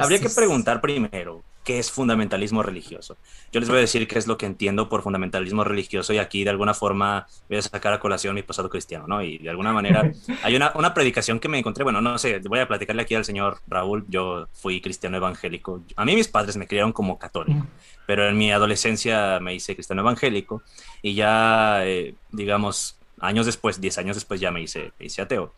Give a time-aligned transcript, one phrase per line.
[0.00, 3.16] Habría que preguntar primero, ¿qué es fundamentalismo religioso?
[3.52, 6.44] Yo les voy a decir qué es lo que entiendo por fundamentalismo religioso y aquí
[6.44, 9.22] de alguna forma voy a sacar a colación mi pasado cristiano, ¿no?
[9.22, 10.10] Y de alguna manera
[10.42, 13.24] hay una, una predicación que me encontré, bueno, no sé, voy a platicarle aquí al
[13.24, 17.66] señor Raúl, yo fui cristiano evangélico, a mí mis padres me criaron como católico,
[18.06, 20.62] pero en mi adolescencia me hice cristiano evangélico
[21.02, 25.52] y ya, eh, digamos, años después, 10 años después ya me hice, me hice ateo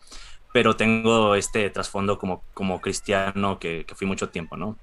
[0.53, 4.77] pero tengo este trasfondo como, como cristiano que, que fui mucho tiempo, ¿no?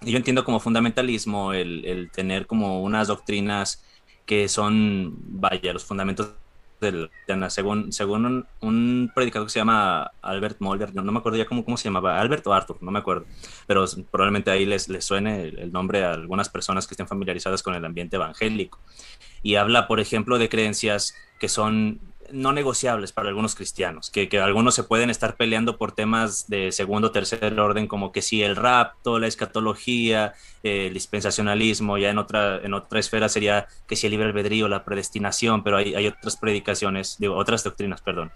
[0.00, 3.84] Y yo entiendo como fundamentalismo el, el, tener como unas doctrinas
[4.26, 6.34] que son, vaya, los fundamentos
[6.80, 7.10] del
[7.48, 11.46] según, según un, un, predicador que se llama Albert Moller, no, no, me acuerdo ya
[11.46, 13.24] cómo, cómo se llamaba, Albert o Arthur, no me acuerdo,
[13.68, 17.62] pero probablemente ahí les, les suene el, el nombre a algunas personas que estén familiarizadas
[17.62, 18.80] con el ambiente evangélico.
[19.44, 22.00] Y habla, por ejemplo, de creencias que son
[22.32, 26.72] no negociables para algunos cristianos, que, que, algunos se pueden estar peleando por temas de
[26.72, 32.18] segundo o tercer orden, como que si el rapto, la escatología, el dispensacionalismo, ya en
[32.18, 36.06] otra, en otra esfera sería que si el libre albedrío, la predestinación, pero hay, hay
[36.06, 38.32] otras predicaciones, digo, otras doctrinas, perdón,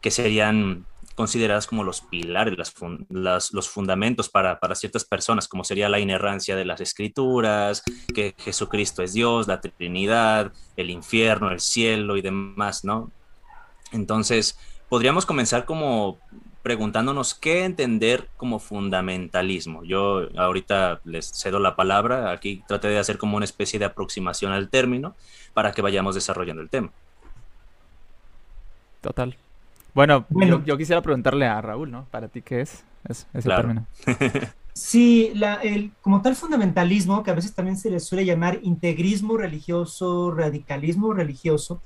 [0.00, 0.84] que serían
[1.16, 2.74] consideradas como los pilares, las,
[3.08, 7.82] las, los fundamentos para, para, ciertas personas, como sería la inerrancia de las escrituras,
[8.14, 13.10] que Jesucristo es Dios, la Trinidad, el infierno, el cielo y demás, ¿no?
[13.92, 16.18] Entonces, podríamos comenzar como
[16.62, 19.84] preguntándonos qué entender como fundamentalismo.
[19.84, 24.52] Yo ahorita les cedo la palabra, aquí traté de hacer como una especie de aproximación
[24.52, 25.14] al término
[25.54, 26.90] para que vayamos desarrollando el tema.
[29.00, 29.36] Total.
[29.94, 30.58] Bueno, bueno.
[30.58, 32.06] Yo, yo, quisiera preguntarle a Raúl, ¿no?
[32.10, 33.68] Para ti, ¿qué es, es ese claro.
[33.68, 33.86] término?
[34.76, 39.38] Sí, la, el, como tal fundamentalismo, que a veces también se le suele llamar integrismo
[39.38, 41.80] religioso, radicalismo religioso,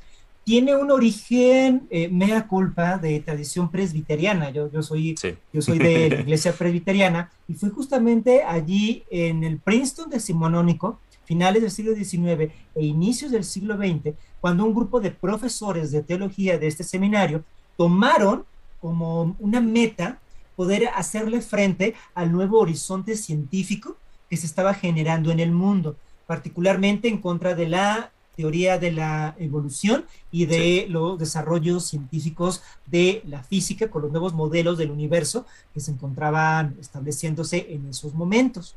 [0.44, 4.50] tiene un origen eh, mea culpa de tradición presbiteriana.
[4.50, 5.34] Yo, yo, soy, sí.
[5.52, 11.62] yo soy de la iglesia presbiteriana y fui justamente allí en el Princeton decimonónico, finales
[11.62, 16.58] del siglo XIX e inicios del siglo XX, cuando un grupo de profesores de teología
[16.58, 17.44] de este seminario
[17.76, 18.44] tomaron
[18.80, 20.18] como una meta
[20.56, 23.96] poder hacerle frente al nuevo horizonte científico
[24.28, 25.96] que se estaba generando en el mundo,
[26.26, 30.86] particularmente en contra de la teoría de la evolución y de sí.
[30.88, 36.76] los desarrollos científicos de la física con los nuevos modelos del universo que se encontraban
[36.80, 38.76] estableciéndose en esos momentos.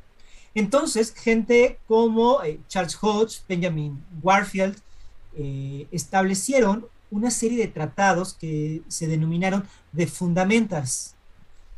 [0.56, 4.78] Entonces, gente como eh, Charles Hodge, Benjamin Warfield,
[5.36, 11.16] eh, establecieron una serie de tratados que se denominaron de fundamentas,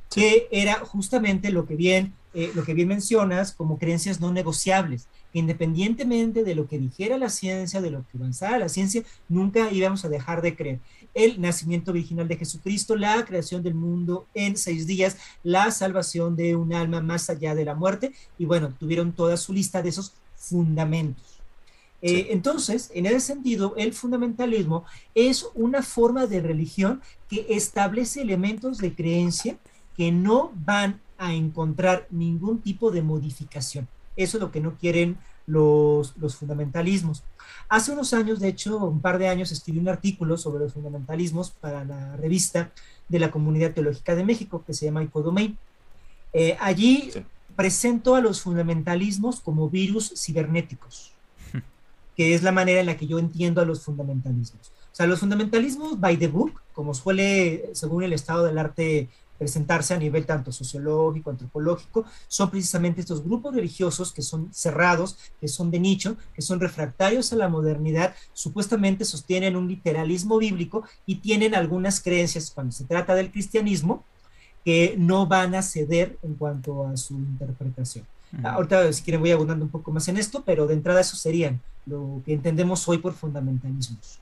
[0.09, 5.07] que era justamente lo que bien, eh, lo que bien mencionas como creencias no negociables
[5.35, 10.05] independientemente de lo que dijera la ciencia, de lo que avanzara la ciencia, nunca íbamos
[10.05, 10.79] a dejar de creer.
[11.13, 16.55] El nacimiento virginal de Jesucristo, la creación del mundo en seis días, la salvación de
[16.55, 20.13] un alma más allá de la muerte, y bueno, tuvieron toda su lista de esos
[20.37, 21.41] fundamentos.
[22.01, 24.85] Eh, entonces, en ese sentido, el fundamentalismo
[25.15, 29.57] es una forma de religión que establece elementos de creencia
[29.97, 33.87] que no van a encontrar ningún tipo de modificación.
[34.15, 35.17] Eso es lo que no quieren
[35.47, 37.23] los, los, fundamentalismos.
[37.69, 41.51] Hace unos años, de hecho, un par de años, escribí un artículo sobre los fundamentalismos
[41.51, 42.71] para la revista
[43.07, 45.57] de la Comunidad Teológica de México, que se llama Icodomain.
[46.33, 47.23] Eh, allí sí.
[47.55, 51.13] presento a los fundamentalismos como virus cibernéticos,
[52.15, 54.71] que es la manera en la que yo entiendo a los fundamentalismos.
[54.91, 59.93] O sea, los fundamentalismos by the book, como suele, según el estado del arte presentarse
[59.93, 65.71] a nivel tanto sociológico, antropológico, son precisamente estos grupos religiosos que son cerrados, que son
[65.71, 71.55] de nicho, que son refractarios a la modernidad, supuestamente sostienen un literalismo bíblico y tienen
[71.55, 74.03] algunas creencias cuando se trata del cristianismo
[74.63, 78.05] que no van a ceder en cuanto a su interpretación.
[78.41, 78.53] -huh.
[78.53, 81.61] Ahorita, si quieren, voy abundando un poco más en esto, pero de entrada eso serían
[81.85, 84.19] lo que entendemos hoy por fundamentalismos.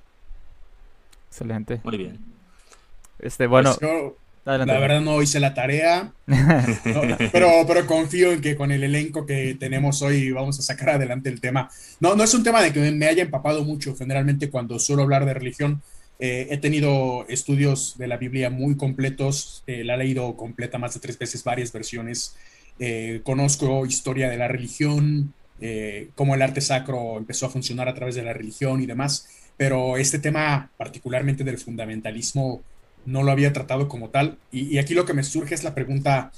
[1.30, 1.82] Excelente.
[1.84, 2.20] Muy bien.
[3.20, 3.76] Este, bueno.
[3.80, 4.16] Pues yo,
[4.46, 4.74] Adelante.
[4.74, 9.26] La verdad no hice la tarea, no, pero, pero confío en que con el elenco
[9.26, 11.70] que tenemos hoy vamos a sacar adelante el tema.
[12.02, 13.96] No, no es un tema de que me haya empapado mucho.
[13.96, 15.82] Generalmente cuando suelo hablar de religión,
[16.20, 20.94] eh, he tenido estudios de la Biblia muy completos, eh, la he leído completa más
[20.94, 22.36] de tres veces, varias versiones.
[22.80, 27.94] Eh, conozco historia de la religión, eh, cómo el arte sacro empezó a funcionar a
[27.94, 32.64] través de la religión y demás, pero este tema particularmente del fundamentalismo
[33.06, 34.38] no lo había tratado como tal.
[34.52, 36.32] Y, y aquí lo que me surge es la pregunta,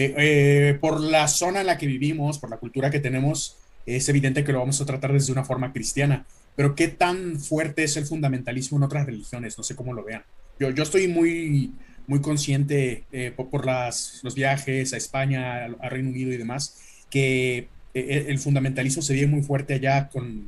[0.00, 3.56] eh, eh, por la zona en la que vivimos, por la cultura que tenemos,
[3.86, 6.24] es evidente que lo vamos a tratar desde una forma cristiana,
[6.54, 9.56] pero ¿qué tan fuerte es el fundamentalismo en otras religiones?
[9.58, 10.22] No sé cómo lo vean.
[10.60, 11.72] Yo, yo estoy muy,
[12.06, 16.78] muy consciente eh, por, las, los viajes a España, a, Reino Unido y demás,
[17.10, 20.46] que el fundamentalismo se ve muy fuerte allá con,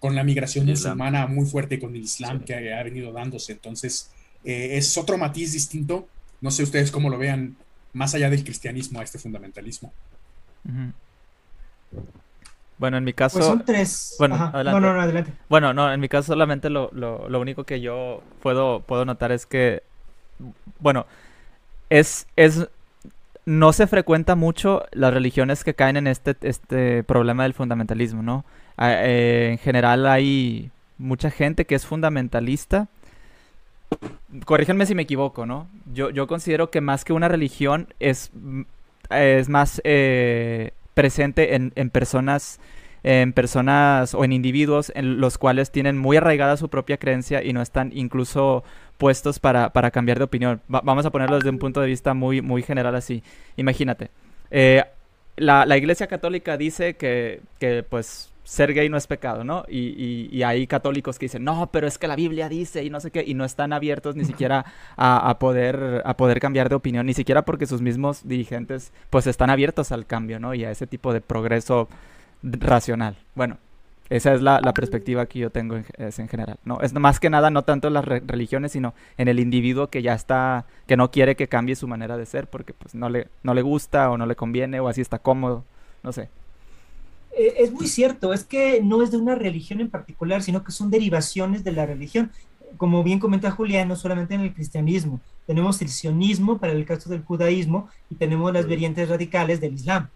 [0.00, 3.52] con la migración musulmana, muy fuerte con el Islam que ha venido dándose.
[3.52, 4.10] Entonces,
[4.44, 6.08] es otro matiz distinto.
[6.40, 7.56] No sé ustedes cómo lo vean
[7.92, 9.92] más allá del cristianismo a este fundamentalismo.
[12.78, 13.38] Bueno, en mi caso.
[13.38, 14.16] Pues son tres.
[14.18, 15.32] Bueno, No, no, adelante.
[15.48, 19.32] Bueno, no, en mi caso solamente lo, lo, lo, único que yo puedo, puedo notar
[19.32, 19.82] es que.
[20.78, 21.06] Bueno,
[21.90, 22.68] es, es.
[23.44, 28.44] No se frecuenta mucho las religiones que caen en este, este problema del fundamentalismo, ¿no?
[28.78, 32.88] Eh, en general hay mucha gente que es fundamentalista.
[34.44, 35.68] Corríjanme si me equivoco, ¿no?
[35.92, 38.30] Yo, yo considero que más que una religión es,
[39.10, 42.60] es más eh, presente en, en personas
[43.04, 47.52] en personas o en individuos en los cuales tienen muy arraigada su propia creencia y
[47.52, 48.64] no están incluso
[48.98, 50.60] puestos para, para cambiar de opinión.
[50.68, 53.22] vamos a ponerlo desde un punto de vista muy, muy general así.
[53.56, 54.10] Imagínate.
[54.50, 54.82] Eh,
[55.36, 59.64] la, la, Iglesia Católica dice que, que, pues ser gay no es pecado, ¿no?
[59.68, 62.98] Y, y, hay católicos que dicen, no, pero es que la Biblia dice y no
[62.98, 64.64] sé qué, y no están abiertos ni siquiera
[64.96, 69.26] a, a, poder, a poder cambiar de opinión, ni siquiera porque sus mismos dirigentes pues
[69.26, 70.54] están abiertos al cambio, ¿no?
[70.54, 71.90] Y a ese tipo de progreso
[72.42, 73.18] racional.
[73.34, 73.58] Bueno,
[74.08, 76.56] esa es la, la perspectiva que yo tengo en, en, general.
[76.64, 80.00] No, es más que nada no tanto en las religiones, sino en el individuo que
[80.00, 83.28] ya está, que no quiere que cambie su manera de ser porque pues no le,
[83.42, 85.64] no le gusta o no le conviene o así está cómodo,
[86.02, 86.30] no sé.
[87.36, 90.72] Eh, es muy cierto, es que no es de una religión en particular, sino que
[90.72, 92.30] son derivaciones de la religión.
[92.76, 97.08] Como bien comenta Julián, no solamente en el cristianismo, tenemos el sionismo para el caso
[97.08, 100.08] del judaísmo y tenemos las variantes radicales del islam,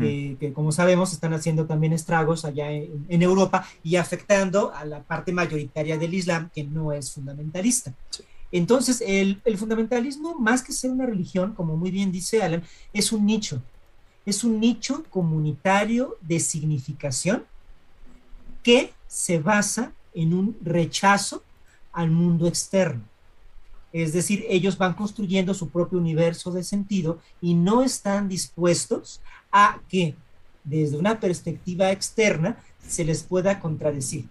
[0.00, 5.32] que, como sabemos están haciendo también estragos allá en, Europa y afectando a la parte
[5.32, 7.94] mayoritaria del islam que no es fundamentalista.
[8.50, 13.12] Entonces, el, el fundamentalismo, más que ser una religión, como muy bien dice Alan, es
[13.12, 13.62] un nicho,
[14.26, 17.44] es un nicho comunitario de significación
[18.62, 21.42] que se basa en un rechazo
[21.92, 23.02] al mundo externo.
[23.92, 29.20] Es decir, ellos van construyendo su propio universo de sentido y no están dispuestos
[29.52, 30.16] a que
[30.64, 34.26] desde una perspectiva externa se les pueda contradecir.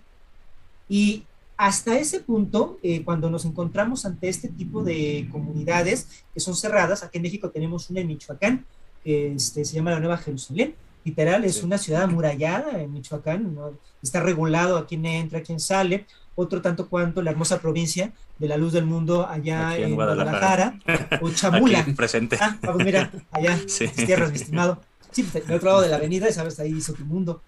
[0.89, 1.23] Y
[1.55, 7.03] hasta ese punto, eh, cuando nos encontramos ante este tipo de comunidades que son cerradas,
[7.03, 8.65] aquí en México tenemos una en Michoacán,
[9.03, 13.57] este, se llama la Nueva Jerusalén, literal, es una ciudad amurallada en Michoacán,
[14.01, 16.05] está regulado a quién entra, a quién sale,
[16.35, 20.79] otro tanto cuanto la hermosa provincia de la luz del mundo allá en, Guadalajara,
[21.21, 21.85] o Chamula.
[21.95, 22.37] presente.
[22.39, 23.59] Ah, pues mira, allá,
[24.05, 24.81] tierras, mi estimado.
[25.11, 27.41] Sí, del otro lado de la avenida, sabes, ahí hizo tu mundo.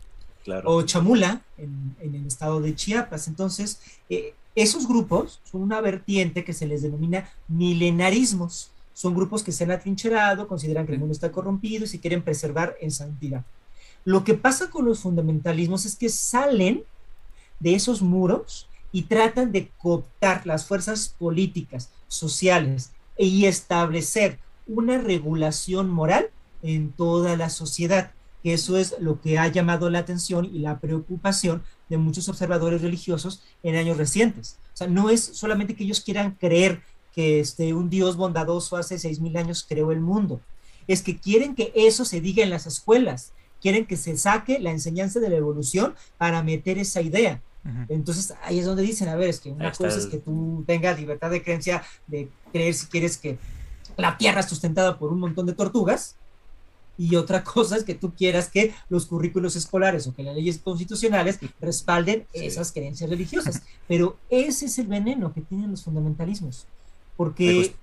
[0.44, 0.70] Claro.
[0.70, 3.28] O Chamula, en, en, el estado de Chiapas.
[3.28, 9.52] Entonces, eh, esos grupos son una vertiente que se les denomina milenarismos son grupos que
[9.52, 13.44] se han atrincherado, consideran que el mundo está corrompido y se quieren preservar en santidad.
[14.06, 16.84] Lo que pasa con los fundamentalismos es que salen
[17.60, 25.90] de esos muros y tratan de cooptar las fuerzas políticas, sociales y establecer una regulación
[25.90, 26.30] moral
[26.64, 28.14] en toda la sociedad.
[28.46, 33.44] Eso es lo que ha llamado la atención y la preocupación de muchos observadores religiosos
[33.62, 34.58] en años recientes.
[34.74, 36.82] O sea, no es solamente que ellos quieran creer
[37.16, 40.42] que este, un Dios bondadoso hace seis mil años creó el mundo.
[40.86, 43.32] Es que quieren que eso se diga en las escuelas,
[43.62, 47.42] quieren que se saque la enseñanza de la evolución para meter esa idea.
[47.90, 51.00] Entonces ahí es donde dicen, a ver, es que una cosa es que tú tengas
[51.00, 53.40] libertad de creencia, de creer si quieres que
[53.98, 56.16] la tierra es sustentada por un montón de tortugas,
[56.98, 60.60] y otra cosa es que tú quieras que los currículos escolares o que las leyes
[60.60, 63.64] constitucionales respalden esas creencias religiosas.
[63.88, 66.68] Pero ese es el veneno que tienen los fundamentalismos.
[67.16, 67.74] Porque...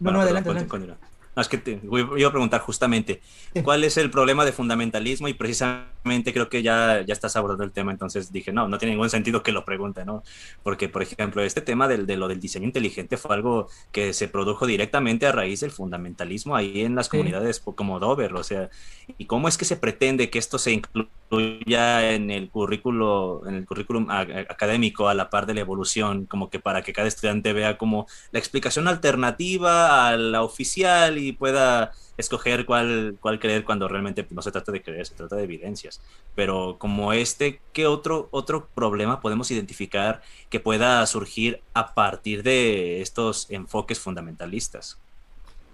[0.00, 0.96] no, no, adelante, adelante.
[1.36, 3.20] No, es que te, iba a preguntar justamente,
[3.62, 5.28] ¿cuál es el problema de fundamentalismo?
[5.28, 8.94] Y precisamente creo que ya, ya estás abordando el tema, entonces dije, no, no tiene
[8.94, 10.22] ningún sentido que lo pregunte, ¿no?
[10.62, 14.28] Porque, por ejemplo, este tema del, de lo del diseño inteligente fue algo que se
[14.28, 18.70] produjo directamente a raíz del fundamentalismo ahí en las comunidades como Dover, o sea,
[19.18, 23.66] ¿y cómo es que se pretende que esto se incluya en el currículo, en el
[23.66, 27.76] currículum académico a la par de la evolución, como que para que cada estudiante vea
[27.78, 34.26] como la explicación alternativa a la oficial y pueda escoger cuál, cuál creer cuando realmente
[34.30, 36.00] no se trata de creer, se trata de evidencias.
[36.34, 43.02] Pero como este, ¿qué otro, otro problema podemos identificar que pueda surgir a partir de
[43.02, 44.98] estos enfoques fundamentalistas?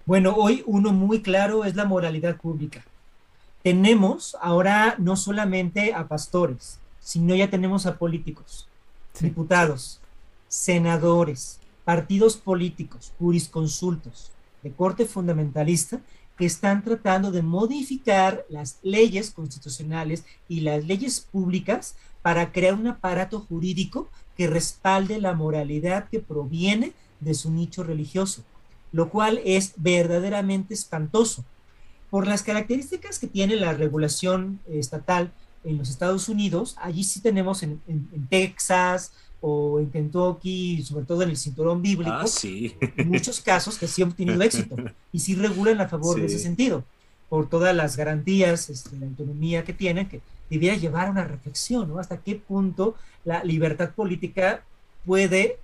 [0.04, 2.84] Bueno, hoy uno muy claro es la moralidad pública.
[3.62, 8.68] Tenemos ahora no solamente a pastores, sino ya tenemos a políticos,
[9.20, 10.00] diputados,
[10.48, 16.00] senadores, partidos políticos, jurisconsultos de corte fundamentalista
[16.36, 22.86] que están tratando de modificar las leyes constitucionales y las leyes públicas para crear un
[22.86, 28.42] aparato jurídico que respalde la moralidad que proviene de su nicho religioso,
[28.92, 31.44] lo cual es verdaderamente espantoso.
[32.12, 35.32] Por las características que tiene la regulación estatal
[35.64, 37.80] en los Estados Unidos, allí sí tenemos en,
[38.28, 42.76] Texas o en Kentucky, sobre todo en el cinturón bíblico, ah, sí.
[43.06, 44.76] muchos casos que sí han tenido éxito
[45.10, 46.84] y sí regulan a favor de ese sentido,
[47.30, 51.88] por todas las garantías, este, la autonomía que tienen, que debiera llevar a una reflexión,
[51.88, 51.98] ¿no?
[51.98, 54.62] Hasta qué punto la libertad política
[55.06, 55.56] puede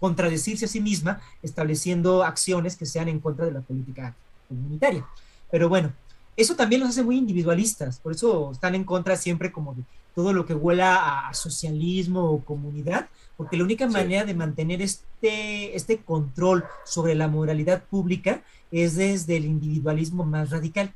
[0.00, 4.16] contradecirse a sí misma estableciendo acciones que sean en contra de la política
[4.48, 5.06] comunitaria.
[5.50, 5.92] Pero bueno,
[6.36, 9.82] eso también los hace muy individualistas, por eso están en contra siempre como de
[10.14, 15.76] todo lo que huela a socialismo o comunidad, porque la única manera de mantener este,
[15.76, 20.92] este control sobre la moralidad pública es desde el individualismo más radical.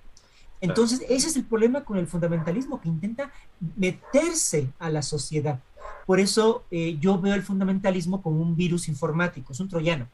[0.62, 3.30] Entonces, ese es el problema con el fundamentalismo, que intenta
[3.76, 5.58] meterse a la sociedad.
[6.06, 10.06] Por eso eh, yo veo el fundamentalismo como un virus informático, es un troyano.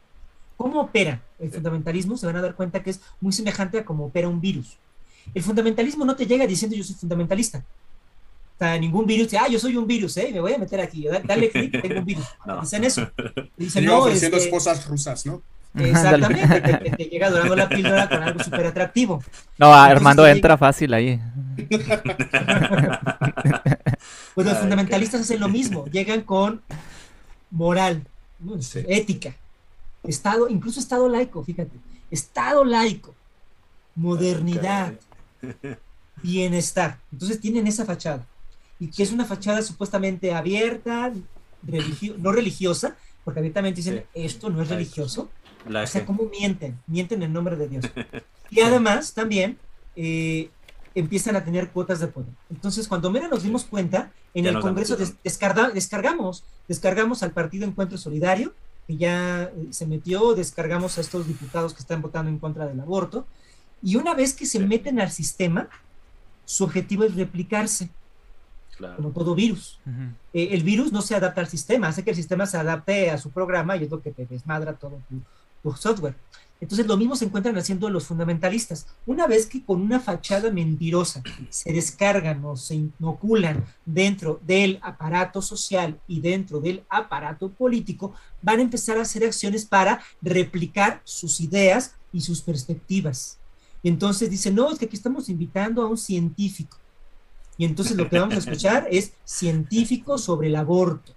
[0.57, 2.17] ¿Cómo opera el fundamentalismo?
[2.17, 4.79] Se van a dar cuenta que es muy semejante a cómo opera un virus.
[5.35, 7.59] El fundamentalismo no te llega diciendo yo soy fundamentalista.
[7.59, 10.31] O sea, ningún virus dice, ah, yo soy un virus, ¿eh?
[10.33, 12.25] Me voy a meter aquí, dale clic, tengo un virus.
[12.63, 13.11] Dicen eso.
[13.57, 15.43] Dicen, no, ofreciendo este, esposas rusas, ¿no?
[15.79, 19.23] Exactamente, te llega durando la píldora con algo súper atractivo.
[19.59, 21.21] No, Armando entra fácil ahí.
[24.35, 26.63] pues los fundamentalistas hacen lo mismo, llegan con
[27.51, 28.07] moral,
[28.89, 29.37] ética,
[30.07, 31.77] Estado, incluso Estado laico, fíjate,
[32.11, 33.15] Estado laico,
[33.95, 34.95] modernidad,
[36.23, 36.99] bienestar.
[37.13, 38.27] Entonces tienen esa fachada.
[38.79, 41.13] Y que es una fachada supuestamente abierta,
[42.19, 45.31] no religiosa, porque abiertamente dicen, esto no es religioso.
[45.67, 46.79] o sea, ¿cómo mienten?
[46.87, 47.85] Mienten en nombre de Dios.
[48.49, 49.59] Y además, también,
[49.97, 50.51] eh,
[50.95, 52.31] empiezan a tener cuotas de poder.
[52.49, 58.55] Entonces, cuando menos nos dimos cuenta, en el Congreso descargamos, descargamos al Partido Encuentro Solidario,
[58.87, 62.81] que ya eh, se metió, descargamos a estos diputados que están votando en contra del
[62.81, 63.27] aborto,
[63.83, 65.69] y una vez que se meten al sistema,
[66.45, 67.91] su objetivo es replicarse,
[68.97, 69.79] como todo virus.
[70.33, 73.19] Eh, el virus no se adapta al sistema, hace que el sistema se adapte a
[73.19, 76.15] su programa y es lo que te desmadra todo tu, software.
[76.61, 78.87] Entonces lo mismo se encuentran haciendo los fundamentalistas.
[79.05, 85.43] Una vez que con una fachada mentirosa se descargan o se inoculan dentro del aparato
[85.43, 91.41] social y dentro del aparato político, van a empezar a hacer acciones para replicar sus
[91.41, 93.39] ideas y sus perspectivas.
[93.83, 96.79] Y entonces dice, no, es que aquí estamos invitando a un científico.
[97.59, 101.13] Y entonces lo que vamos a escuchar es científico sobre el aborto,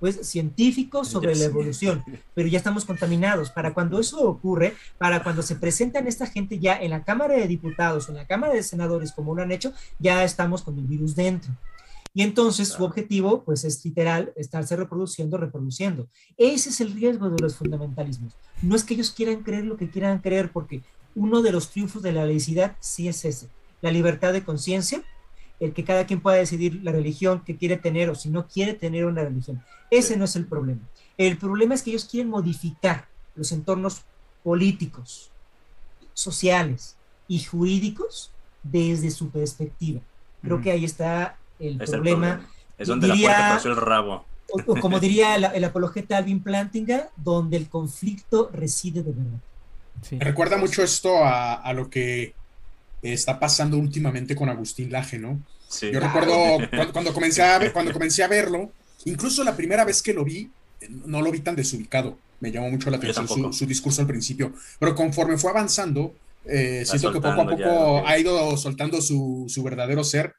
[0.00, 3.50] pues científico sobre la evolución, pero ya estamos contaminados.
[3.50, 7.48] Para cuando eso ocurre, para cuando se presentan esta gente ya en la Cámara de
[7.48, 10.86] Diputados o en la Cámara de Senadores, como lo han hecho, ya estamos con el
[10.86, 11.52] virus dentro.
[12.16, 16.06] Y entonces su objetivo, pues es literal, estarse reproduciendo, reproduciendo.
[16.36, 18.36] Ese es el riesgo de los fundamentalismos.
[18.62, 20.82] No es que ellos quieran creer lo que quieran creer, porque
[21.16, 23.48] uno de los triunfos de la laicidad sí es ese,
[23.82, 25.02] la libertad de conciencia,
[25.60, 28.74] el que cada quien pueda decidir la religión que quiere tener o si no quiere
[28.74, 29.62] tener una religión.
[29.90, 30.80] Ese no es el problema.
[31.16, 33.06] El problema es que ellos quieren modificar
[33.36, 34.02] los entornos
[34.42, 35.30] políticos,
[36.12, 36.96] sociales
[37.28, 38.30] y jurídicos
[38.62, 40.00] desde su perspectiva.
[40.42, 42.46] Creo que ahí está el, problema.
[42.76, 44.24] Es donde la puerta pasó el rabo.
[44.52, 50.24] O, como diría el, el apologeta Alvin Plantinga, donde el conflicto reside de verdad.
[50.24, 52.34] recuerda mucho esto a, lo que
[53.12, 55.40] está pasando últimamente con Agustín Laje, ¿no?
[55.80, 56.58] Yo recuerdo
[56.92, 58.70] cuando, comencé a ver, cuando comencé a verlo,
[59.04, 60.50] incluso la primera vez que lo vi,
[60.88, 62.16] no lo vi tan desubicado.
[62.40, 64.52] Me llamó mucho la atención su, discurso al principio.
[64.78, 70.04] Pero conforme fue avanzando, eh, siento que poco a poco ha ido soltando su, verdadero
[70.04, 70.34] ser,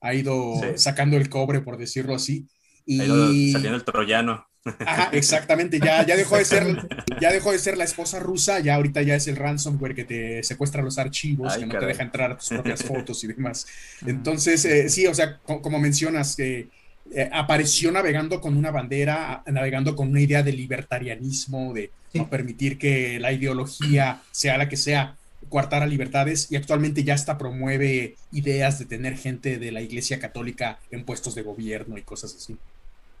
[0.00, 2.46] ha ido sacando el cobre, por decirlo así.
[2.88, 3.52] Y...
[3.52, 4.46] Saliendo el troyano.
[4.64, 6.88] Ajá, exactamente, ya, ya, dejó de ser,
[7.20, 10.42] ya dejó de ser la esposa rusa, ya ahorita ya es el ransomware que te
[10.42, 13.66] secuestra los archivos, que no te deja entrar a tus propias fotos y demás.
[14.06, 16.68] Entonces, eh, sí, o sea, como mencionas, que
[17.14, 22.78] eh, apareció navegando con una bandera, navegando con una idea de libertarianismo, de no permitir
[22.78, 25.16] que la ideología, sea la que sea,
[25.50, 30.78] coartara libertades y actualmente ya hasta promueve ideas de tener gente de la Iglesia Católica
[30.90, 32.56] en puestos de gobierno y cosas así.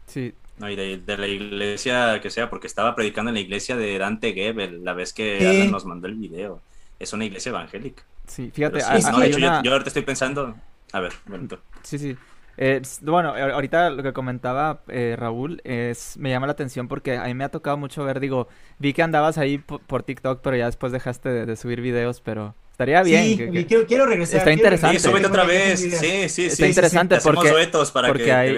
[0.08, 0.34] Sí.
[0.58, 4.32] No, y de, la iglesia que sea, porque estaba predicando en la iglesia de Dante
[4.32, 6.60] Gebel la vez que nos mandó el video.
[6.98, 8.02] Es una iglesia evangélica.
[8.26, 8.80] Sí, fíjate.
[8.80, 10.56] yo, ahorita estoy pensando.
[10.92, 11.48] A ver, bueno,
[11.82, 12.16] Sí, sí.
[13.02, 17.34] bueno, ahorita lo que comentaba eh, Raúl es me llama la atención porque a mí
[17.34, 18.48] me ha tocado mucho ver, digo,
[18.78, 23.02] vi que andabas ahí por, TikTok, pero ya después dejaste de subir videos, pero Estaría
[23.02, 23.24] bien.
[23.36, 24.38] Sí, Quiero, regresar.
[24.38, 25.00] Está interesante.
[25.00, 25.80] Sí, otra vez.
[25.80, 27.50] Sí, sí, Está interesante porque,
[27.92, 28.56] para porque hay,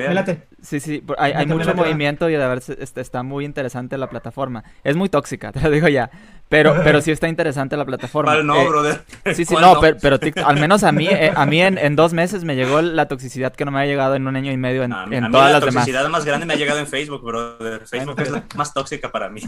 [0.61, 2.61] Sí, sí, hay, hay mucho movimiento y de ver
[2.97, 4.63] está muy interesante la plataforma.
[4.85, 6.11] Es muy tóxica, te lo digo ya.
[6.51, 8.43] Pero, pero sí está interesante la plataforma.
[8.43, 9.05] no, eh, brother.
[9.35, 12.13] Sí, sí, no, pero, pero al menos a mí, eh, a mí en, en, dos
[12.13, 14.83] meses me llegó la toxicidad que no me ha llegado en un año y medio
[14.83, 15.75] en, en todas las demás.
[15.75, 17.87] La toxicidad más grande me ha llegado en Facebook, brother.
[17.87, 19.43] Facebook es la más tóxica para mí.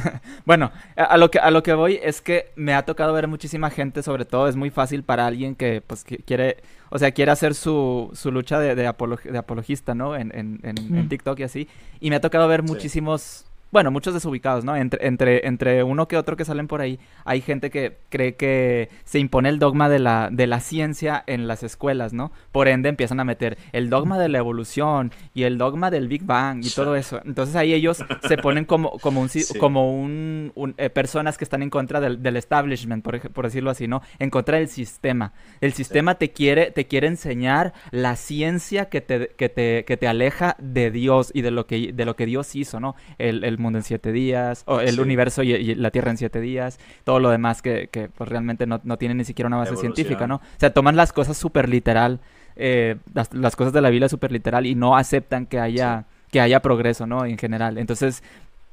[0.44, 3.70] bueno, a, lo que, a lo que voy es que me ha tocado ver muchísima
[3.70, 7.56] gente, sobre todo es muy fácil para alguien que, pues, quiere, o sea, quiere hacer
[7.56, 10.14] su, su lucha de, de, apologista, ¿no?
[10.14, 11.08] En, en, en, mm.
[11.08, 11.68] TikTok y así.
[11.98, 14.76] Y me ha tocado ver muchísimos bueno, muchos desubicados, ¿no?
[14.76, 18.90] Entre, entre, entre uno que otro que salen por ahí, hay gente que cree que
[19.04, 22.32] se impone el dogma de la, de la ciencia en las escuelas, ¿no?
[22.52, 26.24] Por ende empiezan a meter el dogma de la evolución y el dogma del Big
[26.24, 27.22] Bang y todo eso.
[27.24, 31.70] Entonces ahí ellos se ponen como, como un, como un, eh, personas que están en
[31.70, 34.02] contra del, del establishment, por, por, decirlo así, ¿no?
[34.18, 35.32] En contra del sistema.
[35.62, 40.06] El sistema te, quiere, te quiere enseñar la ciencia que te, que te, que te
[40.06, 42.96] aleja de Dios y de lo que, de lo que Dios hizo, ¿no?
[43.16, 46.78] El, el mundo en siete días, o el universo y, la Tierra en siete días,
[47.04, 50.26] todo lo demás que, que pues, realmente no, no, tiene ni siquiera una base científica,
[50.26, 50.36] ¿no?
[50.36, 52.20] O sea, toman las cosas súper literal,
[52.56, 52.96] eh,
[53.32, 57.06] las, cosas de la Biblia súper literal y no aceptan que haya, que haya progreso,
[57.06, 57.24] ¿no?
[57.24, 57.78] En general.
[57.78, 58.22] Entonces,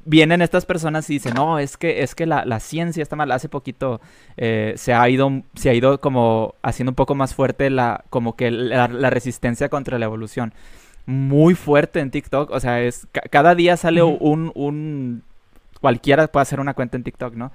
[0.06, 3.32] vienen estas personas y dicen, no, es que, es que la, la ciencia está mal.
[3.32, 4.02] Hace poquito
[4.38, 8.36] eh, se ha ido, se ha ido como haciendo un poco más fuerte la, como
[8.36, 10.54] que la, la resistencia contra la evolución
[11.10, 12.52] muy fuerte en TikTok.
[12.52, 15.24] O sea, es cada día sale un, un,
[15.82, 17.52] Cualquiera puede hacer una cuenta en TikTok, ¿no?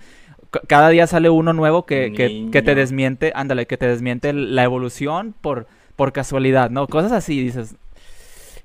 [0.69, 2.13] cada día sale uno nuevo que,
[2.53, 6.87] que, te desmiente, ándale, que te desmiente la evolución por, por casualidad, ¿no?
[6.87, 7.75] Cosas así, dices.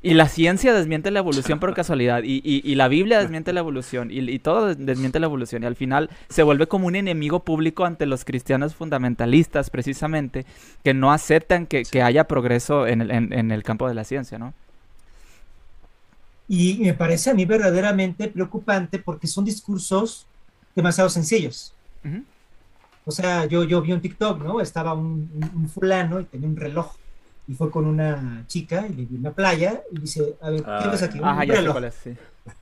[0.03, 2.21] Y la ciencia desmiente la evolución por casualidad.
[2.23, 4.11] Y, y, la Biblia desmiente la evolución.
[4.11, 5.63] Y, y, todo desmiente la evolución.
[5.63, 10.45] Y al final se vuelve como un enemigo público ante los cristianos fundamentalistas, precisamente,
[10.83, 14.03] que no aceptan que, que haya progreso en el, en, en el campo de la
[14.03, 14.53] ciencia, ¿no?
[16.49, 20.25] Y me parece a mí verdaderamente preocupante porque son discursos
[20.75, 21.73] demasiado sencillos.
[23.05, 24.59] O sea, yo, yo vi un TikTok, ¿no?
[24.59, 26.95] Estaba un, fulano y tenía un reloj.
[27.47, 30.87] Y fue con una chica y le vi una playa y dice, a ver, ¿qué
[30.89, 31.19] ves aquí?
[31.19, 31.77] Un, ajá, reloj.
[32.03, 32.11] sí.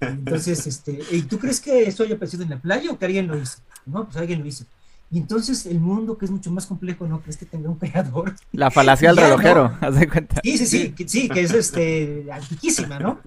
[0.02, 3.28] Entonces, este, ¿y tú crees que esto haya aparecido en la playa o que alguien
[3.28, 3.60] lo hizo?
[3.86, 4.66] No, pues alguien lo hizo.
[5.10, 8.36] Y entonces el mundo, que es mucho más complejo, ¿no crees que tenga un creador?
[8.52, 10.42] La falacia del relojero, haz de cuenta.
[10.44, 13.20] Sí, sí, sí, que, sí, que es este, antiquísima, ¿no?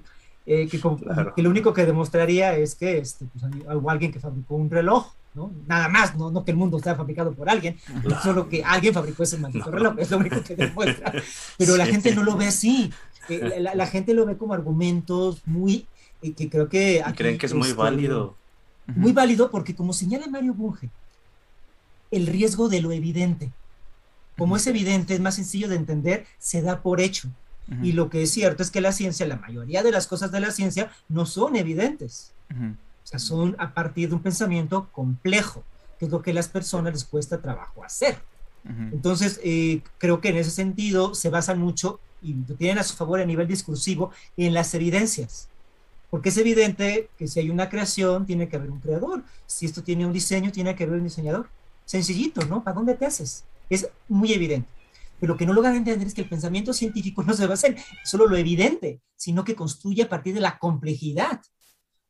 [0.52, 4.56] Eh, que, que, lo único que demostraría es que este, pues, hubo alguien que fabricó
[4.56, 5.52] un reloj, ¿no?
[5.68, 7.76] Nada más, no, no que el mundo está fabricado por alguien,
[8.20, 11.12] solo que alguien fabricó ese maldito reloj, es lo único que demuestra.
[11.56, 12.92] Pero la gente no lo ve así,
[13.28, 15.86] eh, la, gente lo ve como argumentos muy,
[16.20, 17.00] eh, que creo que...
[17.14, 18.34] creen que es muy este, válido.
[18.88, 20.90] Muy válido porque como señala Mario Bunge,
[22.10, 23.52] el riesgo de lo evidente,
[24.36, 27.28] como es evidente, es más sencillo de entender, se da por hecho.
[27.82, 30.40] Y lo que es cierto es que la ciencia, la mayoría de las cosas de
[30.40, 32.32] la ciencia no son evidentes.
[32.50, 35.62] O sea, son a partir de un pensamiento complejo,
[35.98, 38.18] que es lo que a las personas les cuesta trabajo hacer.
[38.92, 42.94] Entonces, eh, creo que en ese sentido se basan mucho y lo tienen a su
[42.94, 45.48] favor a nivel discursivo en las evidencias.
[46.10, 49.22] Porque es evidente que si hay una creación, tiene que haber un creador.
[49.46, 51.48] Si esto tiene un diseño, tiene que haber un diseñador.
[51.86, 52.62] Sencillito, ¿no?
[52.62, 53.44] ¿Para dónde te haces?
[53.70, 54.68] Es muy evidente.
[55.20, 57.76] Pero lo que no logran entender es que el pensamiento científico no se basa en
[58.04, 61.40] solo lo evidente, sino que construye a partir de la complejidad.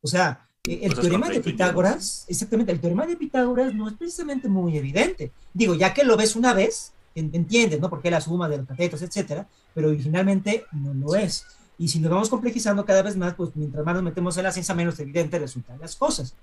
[0.01, 4.49] O sea, eh, el teorema de Pitágoras, exactamente, el teorema de Pitágoras no es precisamente
[4.49, 5.33] muy evidente.
[5.53, 7.91] Digo, ya que lo ves una vez, entiendes, ¿no?
[7.91, 11.45] Porque la suma de los catetos, etcétera, pero originalmente no lo es.
[11.77, 14.53] Y si nos vamos complejizando cada vez más, pues mientras más nos metemos en la
[14.53, 16.35] ciencia, menos evidente resultan las cosas.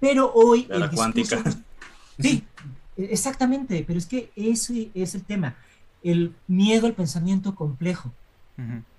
[0.00, 0.66] Pero hoy...
[0.68, 1.42] La cuántica.
[2.18, 2.44] Sí,
[2.96, 5.56] e, exactamente, pero es que ese es el tema
[6.02, 8.12] el miedo al pensamiento complejo.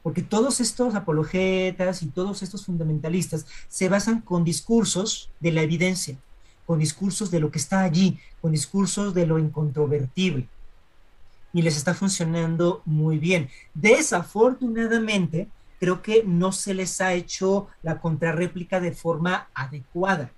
[0.01, 6.17] Porque todos estos apologetas y todos estos fundamentalistas se basan con discursos de la evidencia,
[6.65, 10.47] con discursos de lo que está allí, con discursos de lo incontrovertible.
[11.53, 13.47] Y les está funcionando muy bien.
[13.73, 15.47] Desafortunadamente,
[15.79, 20.31] creo que no se les ha hecho la contrarréplica de forma adecuada.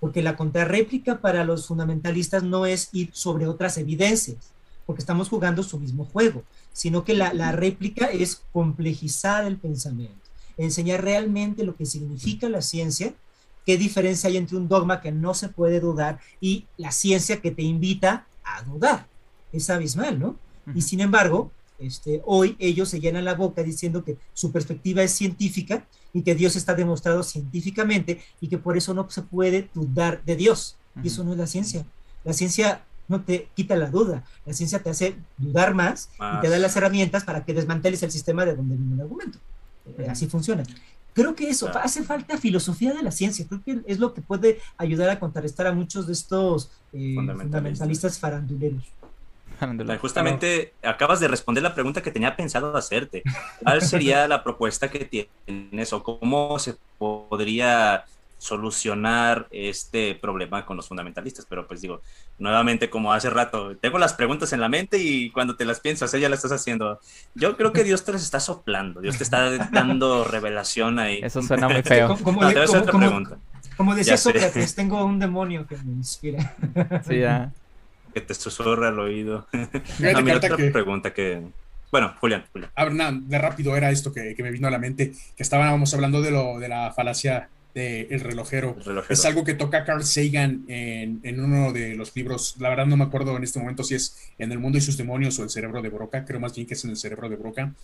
[0.00, 4.51] Porque la contrarréplica para los fundamentalistas no es ir sobre otras evidencias,
[4.86, 6.42] porque estamos jugando su mismo juego,
[6.72, 13.14] sino que la, réplica es complejizar el pensamiento, enseñar realmente lo que significa la ciencia,
[13.64, 17.50] qué diferencia hay entre un dogma que no se puede dudar y la ciencia que
[17.50, 19.06] te invita a dudar.
[19.52, 20.36] Es abismal, ¿no?
[20.74, 25.10] Y sin embargo, Este, hoy ellos se llenan la boca diciendo que su perspectiva es
[25.10, 30.22] científica y que Dios está demostrado científicamente y que por eso no se puede dudar
[30.24, 30.76] de Dios.
[31.02, 31.84] Y eso no es la ciencia.
[32.22, 36.48] La ciencia no te quita la duda, la ciencia te hace dudar más, y te
[36.48, 39.38] da las herramientas para que desmanteles el sistema de donde viene el argumento.
[39.98, 40.64] Eh, así funciona.
[41.14, 44.60] Creo que eso, hace falta filosofía de la ciencia, creo que es lo que puede
[44.78, 48.82] ayudar a contrarrestar a muchos de estos eh, fundamentalistas faranduleros.
[50.00, 53.22] Justamente acabas de responder la pregunta que tenía pensado hacerte.
[53.62, 55.04] ¿Cuál sería la propuesta que
[55.46, 58.04] tienes o cómo se podría
[58.42, 61.46] solucionar este problema con los fundamentalistas?
[61.48, 62.02] Pero pues digo,
[62.38, 66.12] nuevamente como hace rato, tengo las preguntas en la mente y cuando te las piensas,
[66.14, 67.00] ella la estás haciendo.
[67.34, 71.20] Yo creo que Dios te las está soplando, Dios te está dando revelación ahí.
[71.22, 72.18] Eso suena muy feo.
[73.76, 76.54] Como, decía Sócrates, tengo un demonio que me inspira.
[77.06, 77.52] Sí, ya
[78.12, 79.46] que te susurra al oído.
[79.52, 81.42] a mí otra pregunta que...
[81.90, 82.70] Bueno, Julián, Julián.
[82.74, 85.42] A ver, nada, de rápido era esto que, que, me vino a la mente, que
[85.42, 88.76] estábamos hablando de, lo, de la falacia de relojero.
[88.84, 89.14] relojero.
[89.14, 92.96] Es algo que toca Carl Sagan en, en, uno de los libros, la verdad no
[92.96, 95.50] me acuerdo en este momento si es en El mundo y sus demonios o El
[95.50, 97.74] cerebro de Broca, creo más bien que es en El cerebro de Broca.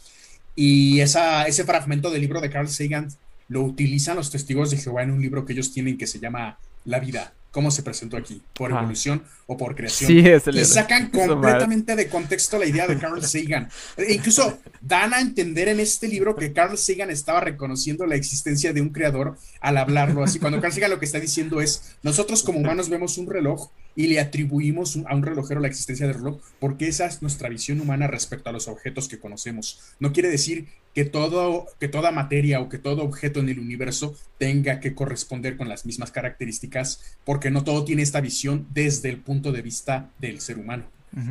[0.54, 3.08] Y esa, ese fragmento del libro de Carl Sagan
[3.48, 6.58] lo utilizan los testigos de Jehová en un libro que ellos tienen que se llama
[6.84, 10.12] La vida cómo se presentó aquí, por evolución o por creación.
[10.52, 13.68] y sacan completamente de contexto la idea de Carl Sagan.
[13.96, 18.72] E incluso dan a entender en este libro que Carl Sagan estaba reconociendo la existencia
[18.72, 20.38] de un creador al hablarlo así.
[20.38, 24.06] Cuando Carl Sagan lo que está diciendo es, nosotros como humanos vemos un reloj y
[24.06, 28.06] le atribuimos a un relojero la existencia del reloj porque esa es nuestra visión humana
[28.06, 29.80] respecto a los objetos que conocemos.
[29.98, 34.16] No quiere decir que, todo, que toda materia o que todo objeto en el universo
[34.36, 39.18] tenga que corresponder con las mismas características, porque no todo tiene esta visión desde el
[39.18, 40.86] punto de vista del ser humano.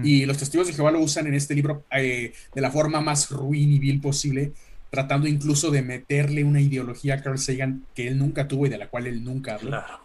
[0.06, 3.30] Y los testigos de Jehová lo usan en este libro eh, de la forma más
[3.30, 4.54] ruin y vil posible,
[4.90, 8.78] tratando incluso de meterle una ideología a Carl Sagan que él nunca tuvo y de
[8.78, 9.72] la cual él nunca habló.
[9.72, 10.00] Claro.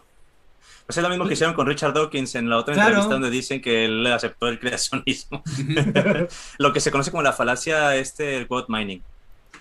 [0.85, 3.61] Pues es lo mismo que hicieron con Richard Dawkins en la otra entrevista donde dicen
[3.61, 5.41] que él aceptó el creacionismo.
[6.57, 9.01] lo que se conoce como la falacia este el quote mining.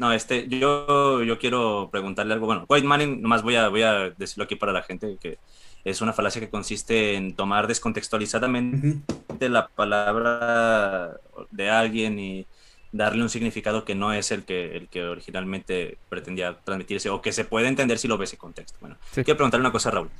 [0.03, 2.47] No, este, yo, yo quiero preguntarle algo.
[2.47, 5.38] Bueno, white mining, nomás voy a, voy a decirlo aquí para la gente, que
[5.85, 11.21] es una falacia que consiste en tomar descontextualizadamente la palabra
[11.53, 12.47] de alguien y
[12.91, 17.31] darle un significado que no es el que, el que originalmente pretendía transmitirse o que
[17.31, 18.77] se puede entender si lo ves en contexto.
[18.81, 20.11] Bueno, quiero preguntarle una cosa Raúl.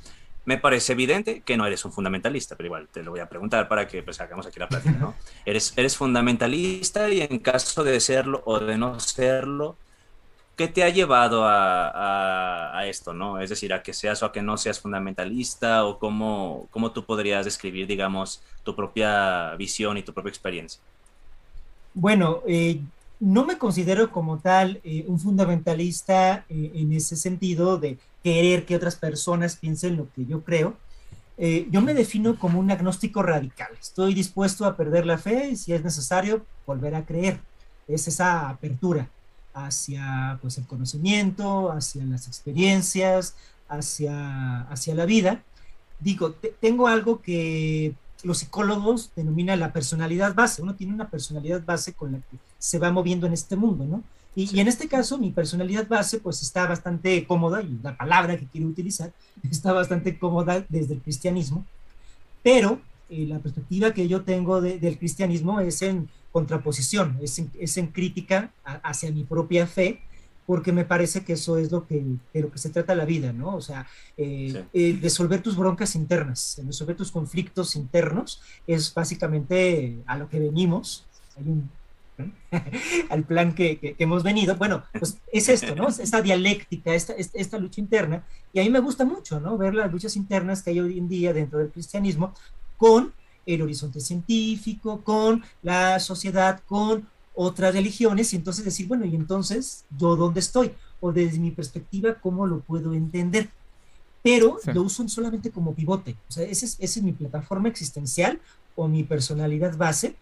[0.45, 3.67] Me parece evidente que no eres un fundamentalista, pero igual te lo voy a preguntar
[3.67, 5.15] para que pues, hagamos aquí la plática, ¿no?
[5.45, 9.77] eres, eres fundamentalista y en caso de serlo o de no serlo,
[10.55, 13.39] ¿qué te ha llevado a, a, esto, no?
[13.39, 17.05] Es decir, a que seas o a que no seas fundamentalista o cómo, cómo tú
[17.05, 20.81] podrías describir, digamos, tu propia visión y tu propia experiencia.
[21.93, 22.81] Bueno, eh,
[23.19, 28.75] no me considero como tal eh, un fundamentalista eh, en ese sentido de querer que
[28.75, 30.75] otras personas piensen lo que yo creo.
[31.37, 33.69] Eh, yo me defino como un agnóstico radical.
[33.79, 37.39] Estoy dispuesto a perder la fe y si es necesario volver a creer.
[37.87, 39.09] Es esa apertura
[39.53, 43.35] hacia pues, el conocimiento, hacia las experiencias,
[43.67, 45.43] hacia, hacia la vida.
[45.99, 50.61] Digo, tengo algo que los psicólogos denominan la personalidad base.
[50.61, 54.03] Uno tiene una personalidad base con la que se va moviendo en este mundo, ¿no?
[54.35, 58.47] Y, en este caso, mi personalidad base, pues está bastante cómoda, y la palabra que
[58.47, 59.11] quiero utilizar
[59.51, 61.65] está bastante cómoda desde el cristianismo,
[62.41, 67.77] pero eh, la perspectiva que yo tengo del cristianismo es en contraposición, es en, es
[67.77, 70.01] en crítica hacia mi propia fe,
[70.45, 73.31] porque me parece que eso es lo que, de lo que se trata la vida,
[73.31, 73.55] ¿no?
[73.55, 80.17] O sea, eh, eh, resolver tus broncas internas, resolver tus conflictos internos, es básicamente a
[80.17, 81.05] lo que venimos.
[81.37, 81.69] Hay un
[83.09, 84.55] al plan que, hemos venido.
[84.55, 85.87] Bueno, pues es esto, ¿no?
[85.87, 88.23] Esta dialéctica, esta, esta, lucha interna.
[88.51, 89.57] Y a mí me gusta mucho, ¿no?
[89.57, 92.33] Ver las luchas internas que hay hoy en día dentro del cristianismo
[92.77, 93.13] con
[93.45, 99.85] el horizonte científico, con la sociedad, con otras religiones, y entonces decir, bueno, y entonces,
[99.97, 100.71] ¿yo dónde estoy?
[100.99, 103.49] O desde mi perspectiva, ¿cómo lo puedo entender?
[104.21, 106.15] Pero lo uso solamente como pivote.
[106.29, 108.39] O sea, esa es, esa es mi plataforma existencial
[108.75, 110.15] o mi personalidad base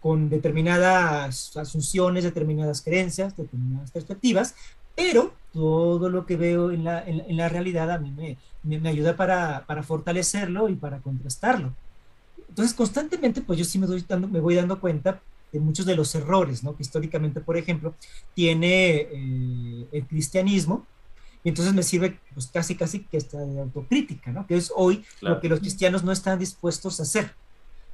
[0.00, 4.54] con determinadas asunciones, determinadas creencias, determinadas perspectivas,
[4.94, 8.36] pero todo lo que veo en la, en, la realidad a mí me,
[8.78, 11.72] me, ayuda para, para, fortalecerlo y para contrastarlo.
[12.48, 15.20] Entonces, constantemente, pues yo sí me, doy dando, me voy dando cuenta
[15.52, 16.76] de muchos de los errores, ¿no?
[16.76, 17.94] Que históricamente, por ejemplo,
[18.34, 20.86] tiene eh, el cristianismo,
[21.44, 24.46] y entonces me sirve pues casi, casi que esta de autocrítica, ¿no?
[24.46, 27.32] Que es hoy lo que los cristianos no están dispuestos a hacer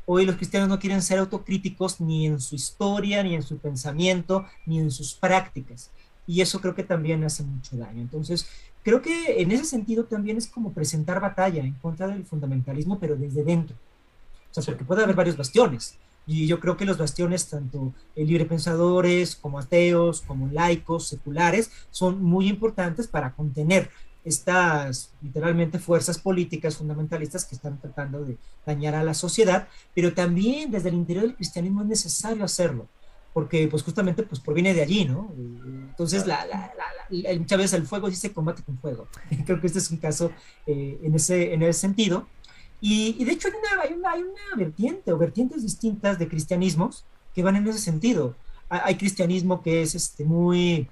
[0.07, 4.45] Hoy los cristianos no quieren ser autocríticos ni en su historia, ni en su pensamiento,
[4.67, 5.90] ni en sus prácticas.
[6.27, 8.01] Y eso creo que también hace mucho daño.
[8.01, 8.47] Entonces,
[8.83, 13.17] creo que en ese sentido también es como presentar batalla en contra del fundamentalismo, pero
[13.17, 13.77] desde dentro.
[14.51, 15.97] O sea, porque puede haber varios bastiones.
[16.27, 22.49] Y yo creo que los bastiones, tanto librepensadores como ateos, como laicos, seculares, son muy
[22.49, 23.90] importantes para contener
[24.25, 30.71] estas literalmente fuerzas políticas fundamentalistas que están tratando de dañar a la sociedad, pero también
[30.71, 32.89] desde el interior del cristianismo es necesario hacerlo,
[33.35, 35.31] porque pues justamente pues proviene de allí, ¿no?
[35.91, 36.25] Entonces,
[37.39, 39.09] muchas veces el fuego sí se combate con fuego.
[39.47, 40.33] Creo que este es un caso
[40.67, 42.27] eh, en, ese, en ese sentido.
[42.81, 46.29] Y, y de hecho hay una, hay, una, hay una vertiente o vertientes distintas de
[46.29, 48.35] cristianismos que van en ese sentido.
[48.69, 50.89] Hay cristianismo que es este, muy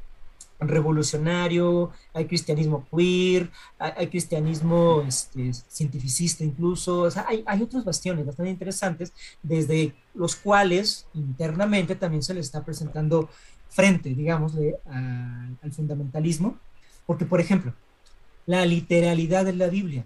[0.68, 8.26] revolucionario, hay cristianismo queer, hay, cristianismo este, cientificista incluso, o sea, hay, hay, otros bastiones
[8.26, 13.28] bastante interesantes desde los cuales internamente también se le está presentando
[13.68, 14.54] frente, digamos,
[14.86, 16.58] al fundamentalismo,
[17.06, 17.72] porque por ejemplo,
[18.46, 20.04] la literalidad de la Biblia.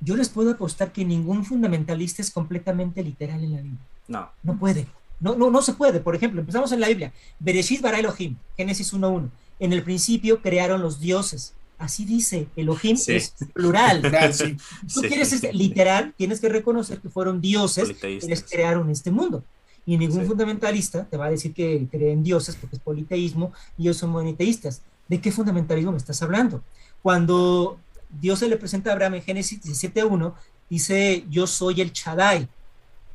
[0.00, 3.86] Yo les puedo apostar que ningún fundamentalista es completamente literal en la Biblia.
[4.08, 4.30] No.
[4.42, 4.86] No puede.
[5.20, 6.00] No, no, no se puede.
[6.00, 7.12] Por ejemplo, empezamos en la Biblia.
[7.38, 9.30] Bereshit bara Elohim, Génesis 1.1
[9.62, 11.54] en el principio crearon los dioses.
[11.78, 14.02] Así dice, Elohim es plural.
[14.32, 14.56] Si
[14.92, 19.44] tú quieres ser literal, tienes que reconocer que fueron dioses quienes crearon este mundo.
[19.86, 23.98] Y ningún fundamentalista te va a decir que creen dioses porque es politeísmo y ellos
[23.98, 24.82] son moniteístas.
[25.08, 26.64] ¿De qué fundamentalismo me estás hablando?
[27.00, 27.78] Cuando
[28.20, 30.34] Dios se le presenta a Abraham en Génesis 17.1,
[30.68, 32.48] dice, yo soy el Chadai.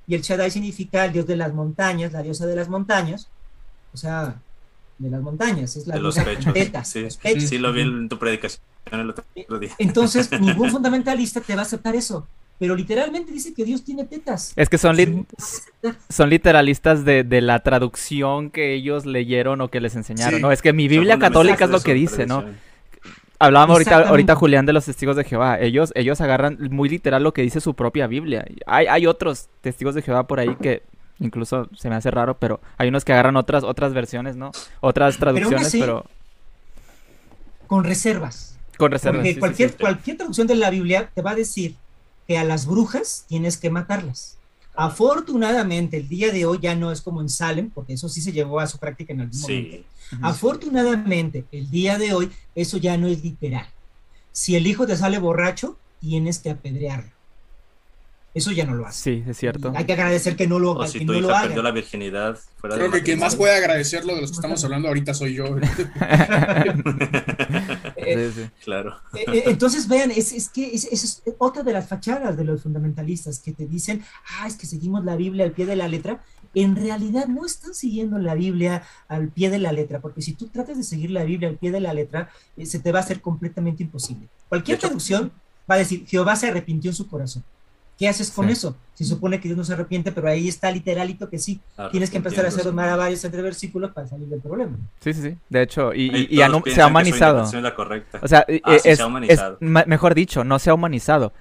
[0.08, 3.28] Y el Chadai significa el dios de las montañas, la diosa de las montañas.
[3.94, 4.42] O sea,
[4.98, 6.54] de las montañas, es la de los pechos.
[6.84, 9.46] sí, sí, lo vi en tu predicación el otro día.
[9.78, 12.28] Entonces, ningún fundamentalista te va a aceptar eso.
[12.60, 14.54] Pero literalmente dice que Dios tiene tetas.
[14.56, 14.98] Es que son,
[16.10, 20.52] son literalistas de, de, la traducción que ellos leyeron o que les enseñaron, ¿no?
[20.52, 22.46] Es que mi Biblia católica es lo que dice, ¿no?
[23.38, 25.60] Hablábamos ahorita, ahorita, Julián, de los testigos de Jehová.
[25.60, 28.44] Ellos, ellos agarran muy literal lo que dice su propia Biblia.
[28.66, 30.82] Hay, hay otros testigos de Jehová por ahí que
[31.20, 34.52] Incluso se me hace raro, pero hay unos que agarran otras, otras versiones, ¿no?
[34.82, 36.06] Otras traducciones, pero...
[37.66, 38.58] Con reservas.
[38.78, 39.20] Con reservas.
[39.20, 41.76] Porque cualquier, cualquier traducción de la Biblia te va a decir
[42.28, 44.38] que a las brujas tienes que matarlas.
[44.76, 48.32] Afortunadamente, el día de hoy ya no es como en Salem, porque eso sí se
[48.32, 49.88] llevó a su práctica en algún momento.
[50.22, 53.66] Afortunadamente, el día de hoy, eso ya no es literal.
[54.32, 57.17] Si el hijo te sale borracho, tienes que apedrearlo.
[58.38, 59.02] Eso ya no lo hace.
[59.02, 59.74] Sí, es cierto.
[59.76, 61.48] Hay que agradecer que no lo, o si tu no hija lo haga.
[61.48, 62.38] perdió la virginidad.
[62.58, 65.48] Fuera Creo que quien más puede agradecerlo de los que estamos hablando ahorita soy yo.
[67.96, 68.48] sí, sí.
[68.64, 68.96] Claro.
[69.16, 72.62] Eh, eh, entonces, vean, es, es que es, es, otra de las fachadas de los
[72.62, 74.04] fundamentalistas que te dicen,
[74.40, 76.24] ah, es que seguimos la Biblia al pie de la letra.
[76.54, 80.46] En realidad no están siguiendo la Biblia al pie de la letra, porque si tú
[80.46, 83.02] tratas de seguir la Biblia al pie de la letra, eh, se te va a
[83.02, 84.28] hacer completamente imposible.
[84.48, 85.32] Cualquier traducción
[85.68, 87.44] va a decir, Jehová se arrepintió en su corazón.
[87.98, 88.76] ¿Qué haces con eso?
[88.94, 91.60] Se supone que Dios no se arrepiente, pero ahí está literalito que sí.
[91.92, 94.78] Tienes que empezar a hacer varios entre versículos para salir del problema.
[95.00, 95.38] Sí, sí, sí.
[95.50, 96.38] De hecho, y, y,
[96.72, 97.44] se ha humanizado.
[98.22, 99.00] O sea, ah, es,
[99.60, 101.34] mejor dicho, no se ha humanizado.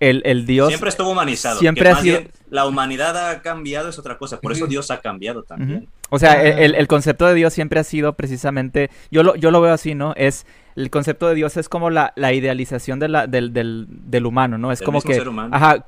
[0.00, 0.68] El, el, Dios.
[0.68, 1.58] Siempre estuvo humanizado.
[1.58, 2.20] Siempre ha sido.
[2.50, 4.40] La humanidad ha cambiado, es otra cosa.
[4.40, 5.88] Por eso Dios ha cambiado también.
[6.10, 8.90] O sea, el, el, concepto de Dios siempre ha sido precisamente.
[9.10, 10.12] Yo lo, yo lo veo así, ¿no?
[10.16, 10.46] Es
[10.76, 14.58] el concepto de Dios es como la, la idealización de la, del, del, del, humano,
[14.58, 14.72] ¿no?
[14.72, 15.22] Es como que,
[15.52, 15.86] ajá,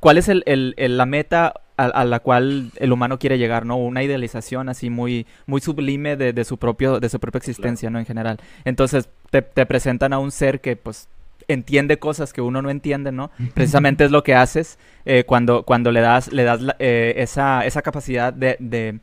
[0.00, 3.76] ¿cuál es el, el, la meta a, la cual el humano quiere llegar, ¿no?
[3.76, 8.00] Una idealización así muy, muy sublime de, de su propio, de su propia existencia, ¿no?
[8.00, 8.38] En general.
[8.64, 11.08] Entonces, te, te, presentan a un ser que, pues,
[11.46, 13.30] entiende cosas que uno no entiende, ¿no?
[13.54, 17.82] Precisamente es lo que haces eh, cuando, cuando le das, le das eh, esa, esa
[17.82, 18.98] capacidad de, de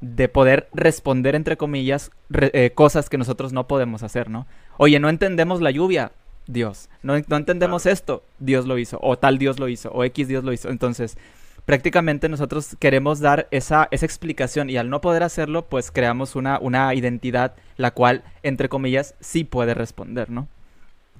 [0.00, 4.46] de poder responder, entre comillas, eh, cosas que nosotros no podemos hacer, ¿no?
[4.76, 6.12] Oye, no entendemos la lluvia,
[6.46, 6.88] Dios.
[7.02, 8.98] No, no entendemos esto, Dios lo hizo.
[9.02, 10.68] O tal Dios lo hizo, o X Dios lo hizo.
[10.70, 11.16] Entonces,
[11.64, 16.58] prácticamente nosotros queremos dar esa, esa explicación y al no poder hacerlo, pues creamos una,
[16.58, 20.48] una identidad la cual, entre comillas, sí puede responder, ¿no?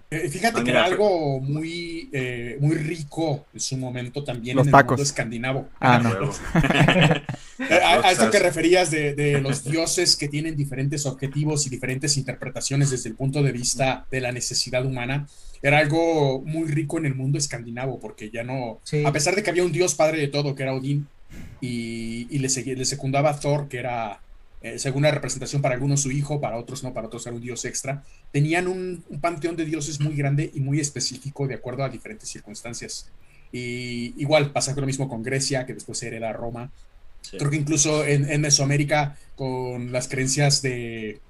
[0.08, 4.68] Eh, fíjate ah, que era algo muy, eh, muy rico en su momento también en
[4.68, 5.68] el mundo escandinavo.
[5.80, 6.10] Ah, no.
[7.58, 12.90] Eh, a, esto que referías de, los dioses que tienen diferentes objetivos y diferentes interpretaciones
[12.90, 15.26] desde el punto de vista de la necesidad humana,
[15.62, 19.48] era algo muy rico en el mundo escandinavo, porque ya no, a pesar de que
[19.48, 21.08] había un dios padre de todo, que era Odín,
[21.62, 24.20] y, y le, le secundaba Thor, que era
[24.62, 27.42] eh, según la representación para algunos su hijo, para otros no, para otros era un
[27.42, 31.88] dios extra, tenían un, panteón de dioses muy grande y muy específico de acuerdo a
[31.88, 33.10] diferentes circunstancias.
[33.52, 36.70] Y igual pasa lo mismo con Grecia, que después se hereda Roma.
[37.30, 41.20] Creo que incluso en, Mesoamérica, con las creencias de,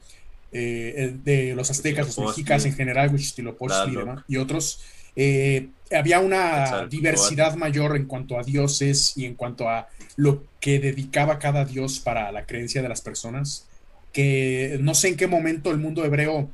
[0.53, 4.81] eh, de los aztecas, los mexicas en general, Huitzilopochtli y, otros,
[5.15, 10.79] eh, había una diversidad mayor en cuanto a dioses y en cuanto a lo que
[10.79, 13.67] dedicaba cada dios para la creencia de las personas,
[14.13, 16.49] que no sé en qué momento el mundo hebreo,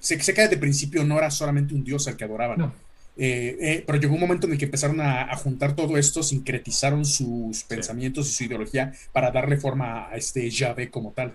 [0.00, 2.72] sé, sé que desde principio no era solamente un dios al que adoraban.
[3.18, 7.04] Eh, eh, pero llegó un momento en el que empezaron a, juntar todo esto, sincretizaron
[7.06, 11.34] sus pensamientos y su ideología para darle forma a este Yahvé como tal.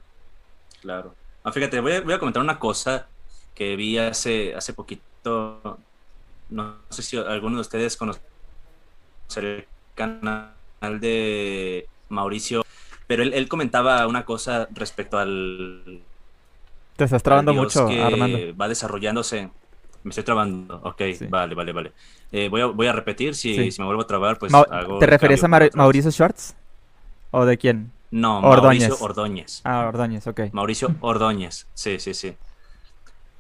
[0.82, 1.16] Claro.
[1.44, 3.08] Ah, fíjate, voy a, comentar una cosa
[3.56, 5.80] que vi hace, hace poquito.
[6.52, 8.22] No sé si alguno de ustedes conoce
[9.38, 10.52] el canal
[11.00, 12.64] de Mauricio,
[13.08, 16.02] pero él, comentaba una cosa respecto al.
[16.96, 18.38] Te estás trabando mucho, Armando.
[18.56, 19.50] Va desarrollándose
[20.04, 20.82] me estoy trabando.
[20.84, 21.92] Ok, vale, vale, vale.
[22.32, 23.36] Eh, voy, a, voy a repetir.
[23.36, 25.00] Si, si, me vuelvo a trabar, pues hago.
[25.00, 26.56] ¿Te refieres a Mauricio Schwartz?
[27.32, 27.92] ¿O de quién?
[28.10, 29.62] No, Mauricio Ordóñez.
[29.64, 30.42] Ah, Ordóñez, ok.
[30.52, 32.36] Mauricio Ordóñez, sí, sí, sí.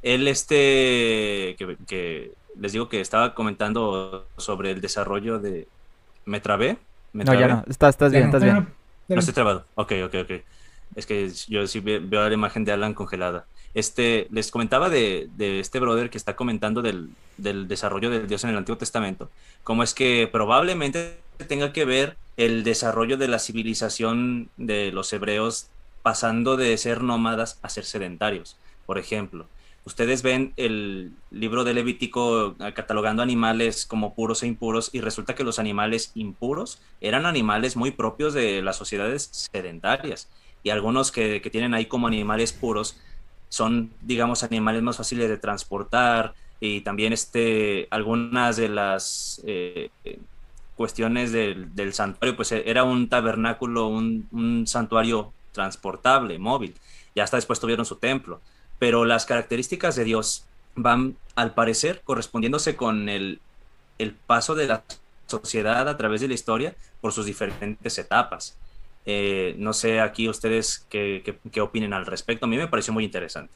[0.01, 1.55] Él, este.
[1.87, 5.67] Que, les digo que estaba comentando sobre el desarrollo de.
[6.25, 6.77] ¿Me trabé?
[7.13, 7.63] no, ya no.
[7.67, 8.67] Estás, estás bien, estás bien.
[9.07, 9.65] No estoy trabado.
[9.75, 10.31] Ok, ok, ok.
[10.95, 13.45] Es que yo sí veo la imagen de Alan congelada.
[13.73, 18.57] Este, les comentaba de, este brother que está comentando del, desarrollo del Dios en el
[18.57, 19.29] Antiguo Testamento,
[19.63, 25.67] cómo es que probablemente tenga que ver el desarrollo de la civilización de los hebreos
[26.01, 28.57] pasando de ser nómadas a ser sedentarios.
[28.85, 29.45] Por ejemplo,
[29.85, 35.43] ustedes ven el libro de Levítico catalogando animales como puros e impuros y resulta que
[35.43, 40.29] los animales impuros eran animales muy propios de las sociedades sedentarias
[40.63, 42.97] y algunos que tienen ahí como animales puros
[43.51, 49.89] son, digamos, animales más fáciles de transportar y también este, algunas de las eh,
[50.77, 56.75] cuestiones del, santuario, pues era un tabernáculo, un, santuario transportable, móvil.
[57.13, 58.39] Ya hasta después tuvieron su templo.
[58.81, 63.39] Pero las características de Dios van, al parecer, correspondiéndose con el,
[63.99, 64.83] el paso de la
[65.27, 68.57] sociedad a través de la historia por sus diferentes etapas.
[69.05, 72.47] Eh, no sé aquí ustedes qué, qué, opinen al respecto.
[72.47, 73.53] A mí me pareció muy interesante.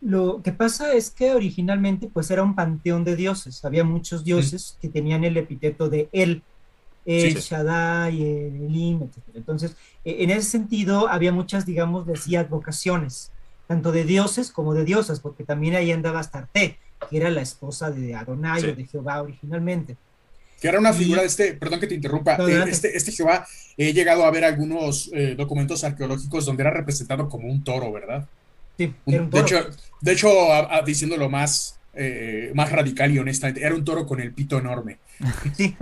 [0.00, 3.64] Lo que pasa es que originalmente pues era un panteón de dioses.
[3.64, 6.42] Había muchos dioses que tenían el epíteto de él,
[7.06, 9.22] el Shaddai, el Elim, etc.
[9.34, 13.30] Entonces, e, en ese sentido había muchas, digamos, decía, vocaciones,
[13.68, 16.78] tanto de dioses como de diosas, porque también ahí andaba Astarte,
[17.08, 19.96] que era la esposa de Adonai o de Jehová originalmente
[20.60, 23.92] que era una figura de este, perdón que te interrumpa, eh, este, este, Jehová, he
[23.92, 28.26] llegado a ver algunos eh, documentos arqueológicos donde era representado como un toro, ¿verdad?
[28.76, 29.42] Sí, era un toro.
[29.44, 30.28] De hecho, de hecho
[30.84, 34.98] diciéndolo más, eh, más radical y honestamente, era un toro con el pito enorme.
[35.54, 35.76] Sí,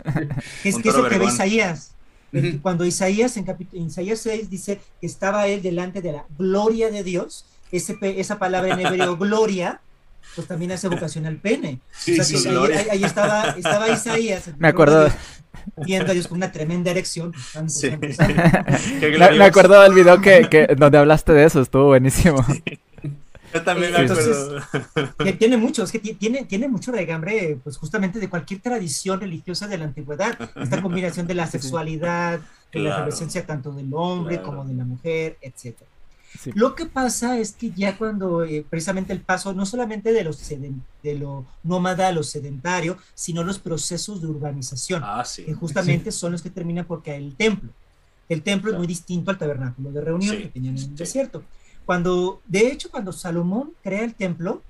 [0.64, 1.92] es que es lo que ve Isaías.
[2.60, 7.46] Cuando Isaías en, Isaías 6 dice que estaba él delante de la gloria de Dios,
[7.72, 9.80] ese, esa palabra en hebreo, gloria,
[10.34, 11.80] pues también hace vocación al pene.
[11.92, 12.48] Sí, sí,
[12.90, 14.50] ahí, estaba, estaba Isaías.
[14.58, 15.08] Me acuerdo.
[15.84, 17.32] Viendo a Dios con una tremenda erección.
[17.32, 17.82] Pues,
[19.36, 22.44] me, acuerdo del video que, que, donde hablaste de eso, estuvo buenísimo.
[23.52, 24.62] Yo también me acuerdo.
[25.18, 29.66] que tiene mucho, es que tiene, tiene mucho regambre, pues justamente de cualquier tradición religiosa
[29.66, 30.38] de la antigüedad.
[30.54, 32.38] Esta combinación de la sexualidad,
[32.72, 35.90] de la adolescencia tanto del hombre como de la mujer, etcétera.
[36.54, 40.46] Lo que pasa es que ya cuando eh, precisamente el paso no solamente de, los
[40.48, 46.32] de lo nómada a lo sedentario, sino los procesos de urbanización, ah, que justamente son
[46.32, 47.70] los que terminan porque el templo.
[48.28, 51.44] El templo es muy distinto al tabernáculo de reunión que tenían en el desierto.
[51.84, 54.62] Cuando, de hecho, cuando Salomón crea el templo,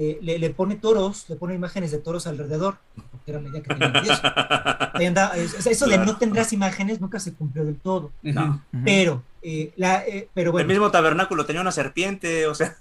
[0.00, 2.78] eh, le, pone toros, le pone imágenes de toros alrededor,
[3.10, 3.90] porque era medida que tenía
[5.72, 8.12] eso de no tendrás imágenes nunca se cumplió del todo.
[8.84, 10.62] Pero, eh, la, eh, pero bueno.
[10.62, 12.76] El mismo tabernáculo tenía una serpiente, o sea.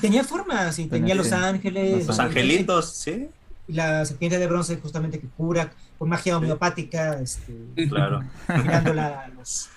[0.00, 2.06] tenía formas, y tenía los ángeles.
[2.06, 3.28] Los angelitos, sí.
[3.66, 7.52] Y la serpiente de bronce justamente que cura con magia homeopática, este,
[7.88, 8.22] claro.
[8.48, 9.68] mirándola a los...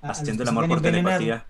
[0.00, 1.44] Haciendo el amor por telepatía.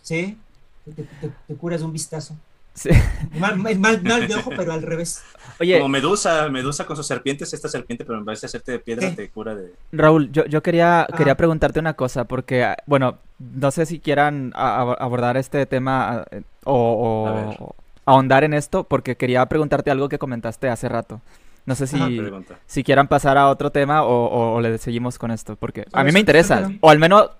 [0.00, 0.38] Sí,
[0.86, 1.06] te,
[1.46, 2.34] te curas de un vistazo.
[2.74, 2.90] Sí.
[3.38, 5.22] Mal, mal, de ojo, pero al revés.
[5.60, 8.78] Oye, Como Medusa, Medusa con sus serpientes, esta serpiente, pero en vez de hacerte de
[8.78, 9.72] piedra, te cura de.
[9.92, 11.06] Raúl, yo, yo quería, ah.
[11.16, 17.74] quería preguntarte una cosa, porque, bueno, no sé si quieran abordar este tema eh, o,
[18.04, 21.20] ahondar en esto, porque quería preguntarte algo que comentaste hace rato.
[21.64, 22.20] No sé si,
[22.66, 26.20] si quieran pasar a otro tema o, le seguimos con esto, porque a mí me
[26.20, 27.30] interesa, o al menos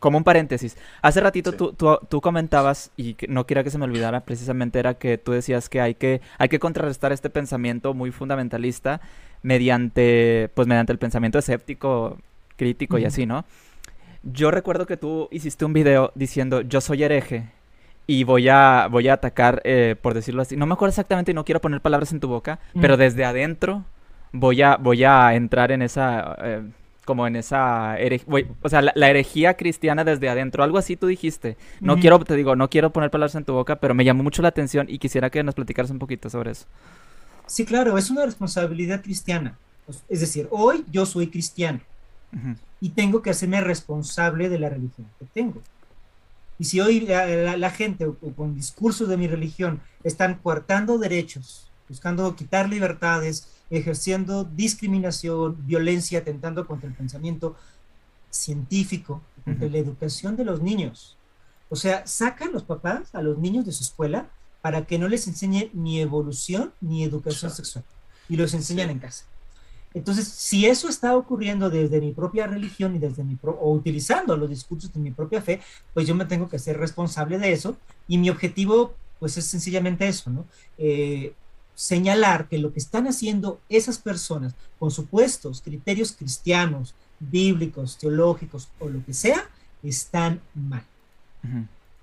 [0.00, 0.76] como un paréntesis.
[1.02, 5.18] Hace ratito tú, tú, comentabas, y no quería que se me olvidara, precisamente era que
[5.18, 9.00] tú decías que hay que, hay que contrarrestar este pensamiento muy fundamentalista
[9.42, 12.18] mediante, pues mediante el pensamiento escéptico,
[12.56, 13.44] crítico y así, ¿no?
[14.22, 17.50] Yo recuerdo que tú hiciste un video diciendo, yo soy hereje
[18.06, 20.56] y voy a, voy a atacar, eh, por decirlo así.
[20.56, 23.84] No me acuerdo exactamente y no quiero poner palabras en tu boca, pero desde adentro
[24.32, 26.36] voy a, voy a entrar en esa...
[26.42, 26.62] Eh,
[27.10, 27.96] como en esa
[28.62, 31.56] o sea, la, herejía cristiana desde adentro, algo así tú dijiste.
[31.80, 34.42] No quiero, te digo, no quiero poner palabras en tu boca, pero me llamó mucho
[34.42, 36.66] la atención y quisiera que nos platicaras un poquito sobre eso.
[37.48, 39.58] Sí, claro, es una responsabilidad cristiana.
[40.08, 41.80] Es decir, hoy yo soy cristiano
[42.80, 45.60] y tengo que hacerme responsable de la religión que tengo.
[46.60, 48.06] Y si hoy la, gente
[48.36, 56.66] con discursos de mi religión están coartando derechos, buscando quitar libertades, ejerciendo discriminación, violencia, atentando
[56.66, 57.56] contra el pensamiento
[58.30, 61.16] científico, contra la educación de los niños.
[61.68, 64.28] O sea, sacan los papás a los niños de su escuela
[64.60, 67.84] para que no les enseñe ni evolución ni educación sexual
[68.28, 69.24] y los enseñan en casa.
[69.92, 74.48] Entonces, si eso está ocurriendo desde mi propia religión y desde mi o utilizando los
[74.48, 75.60] discursos de mi propia fe,
[75.94, 80.08] pues yo me tengo que hacer responsable de eso y mi objetivo pues es sencillamente
[80.08, 80.46] eso, ¿no?
[80.78, 81.34] Eh,
[81.80, 88.90] señalar que lo que están haciendo esas personas con supuestos criterios cristianos, bíblicos, teológicos o
[88.90, 89.48] lo que sea,
[89.82, 90.84] están mal.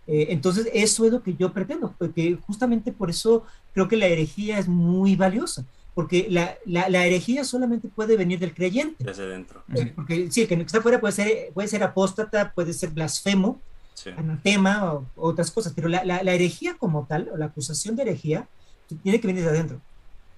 [0.07, 4.07] Eh, entonces, eso es lo que yo pretendo, porque justamente por eso creo que la
[4.07, 5.63] herejía es muy valiosa,
[5.93, 9.03] porque la, la, herejía solamente puede venir del creyente.
[9.03, 9.61] Desde dentro.
[9.75, 13.61] Eh, porque sí, el que está fuera puede ser, puede ser apóstata, puede ser blasfemo,
[14.17, 18.47] anatema o, otras cosas, pero la, la, herejía como tal, o la acusación de herejía,
[18.95, 19.81] tiene que venir de adentro.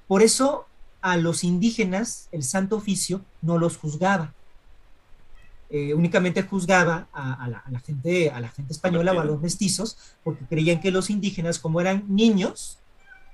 [0.07, 0.65] Por eso
[1.01, 4.33] a los indígenas el Santo Oficio no los juzgaba.
[5.71, 10.43] Eh, únicamente juzgaba a, la, gente, a la gente española o a los mestizos, porque
[10.45, 12.79] creían que los indígenas, como eran niños,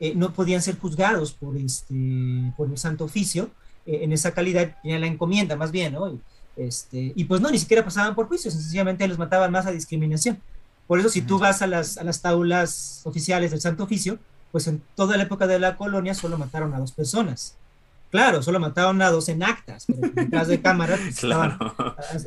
[0.02, 3.52] eh, no podían ser juzgados por, este, por el Santo Oficio.
[3.86, 6.10] Eh, en esa calidad tenían la encomienda, más bien, ¿no?
[6.10, 6.20] Y,
[6.58, 10.42] este, y pues no, ni siquiera pasaban por juicio, sencillamente los mataban más a discriminación.
[10.88, 14.20] Por eso, si tú vas a las, a las taulas oficiales del Santo Oficio,
[14.56, 17.58] pues en toda la época de la colonia solo mataron a dos personas.
[18.10, 21.58] Claro, solo mataron a dos en actas, pero detrás de cámaras pues, estaban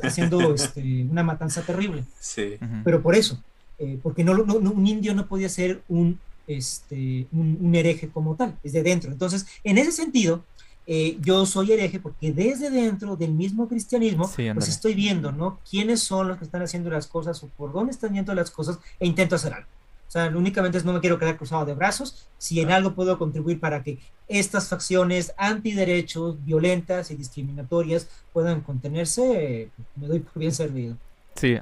[0.03, 2.03] haciendo este, una matanza terrible.
[2.19, 2.59] Sí.
[2.83, 3.41] Pero por eso,
[3.79, 8.83] eh, porque no, un indio no podía ser un, este, un, hereje como tal, desde
[8.83, 9.11] dentro.
[9.11, 10.43] Entonces, en ese sentido,
[10.85, 15.57] eh, yo soy hereje porque desde dentro del mismo cristianismo, pues estoy viendo, ¿no?
[15.67, 18.77] ¿Quiénes son los que están haciendo las cosas o por dónde están yendo las cosas
[18.99, 19.78] e intento hacer algo.
[20.09, 22.27] O sea, únicamente es no me quiero quedar cruzado de brazos.
[22.39, 29.69] Si en algo puedo contribuir para que estas facciones antiderechos, violentas y discriminatorias puedan contenerse,
[29.95, 30.97] me doy por bien servido.
[31.35, 31.59] Sí,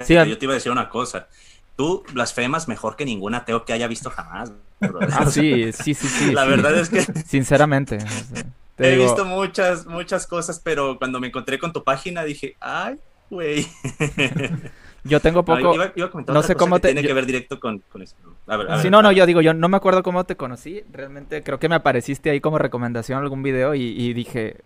[0.00, 1.28] sí yo te iba a decir una cosa.
[1.76, 4.50] Tú blasfemas mejor que ningún ateo que haya visto jamás.
[5.12, 6.32] Ah, sí, sí, sí, sí.
[6.32, 7.02] La verdad es que...
[7.26, 7.98] Sinceramente.
[8.76, 12.96] he visto muchas, muchas cosas, pero cuando me encontré con tu página dije, ay,
[13.30, 13.68] güey.
[15.08, 15.74] Yo tengo poco.
[16.28, 16.92] no sé cómo te.
[16.92, 18.16] Tiene que ver directo con, eso.
[18.80, 20.82] sí, no, no, yo digo, yo no me acuerdo cómo te conocí.
[20.92, 24.58] Realmente creo que me apareciste ahí como recomendación algún video y, dije.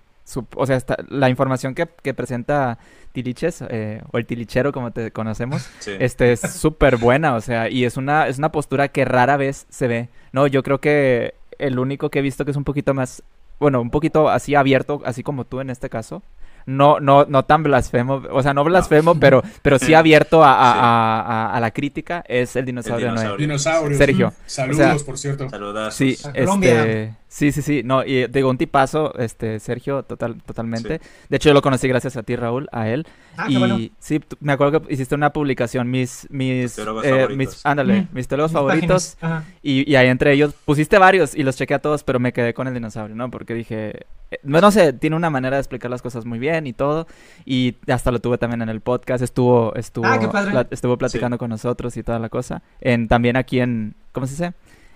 [0.54, 0.78] o sea,
[1.08, 2.78] la información que, presenta
[3.12, 5.68] Tiliches, eh, o el Tilichero como te conocemos,
[5.98, 9.66] este es súper buena, o sea, y es una, es una postura que rara vez
[9.68, 10.08] se ve.
[10.32, 13.22] No, yo creo que el único que he visto que es un poquito más,
[13.60, 16.22] bueno, un poquito así abierto, así como tú en este caso,
[16.66, 21.70] no, no, no tan blasfemo, o sea, no blasfemo, pero, pero sí abierto a, la
[21.70, 23.96] crítica, es el dinosaurio, dinosaurio.
[23.96, 24.32] Sergio.
[24.46, 25.48] Saludos, por cierto.
[25.48, 25.94] Saludos.
[25.94, 27.80] Sí, este, Sí, sí, sí.
[27.82, 31.00] No, y digo, un tipazo, este, Sergio, total, totalmente.
[31.30, 33.06] De hecho, yo lo conocí gracias a ti, Raúl, a él.
[33.38, 38.28] Ah, y sí, me acuerdo que hiciste una publicación, mis, mis, eh, mis ándale, mis
[38.28, 39.16] teólogos favoritos.
[39.62, 42.52] Y, y, ahí entre ellos pusiste varios y los chequé a todos, pero me quedé
[42.52, 43.30] con el dinosaurio, ¿no?
[43.30, 46.74] Porque dije, eh, no, sé, tiene una manera de explicar las cosas muy bien y
[46.74, 47.06] todo.
[47.46, 51.96] Y hasta lo tuve también en el podcast, estuvo, estuvo, ah, estuvo platicando con nosotros
[51.96, 52.62] y toda la cosa.
[52.82, 54.52] En, también aquí en, ¿cómo se dice?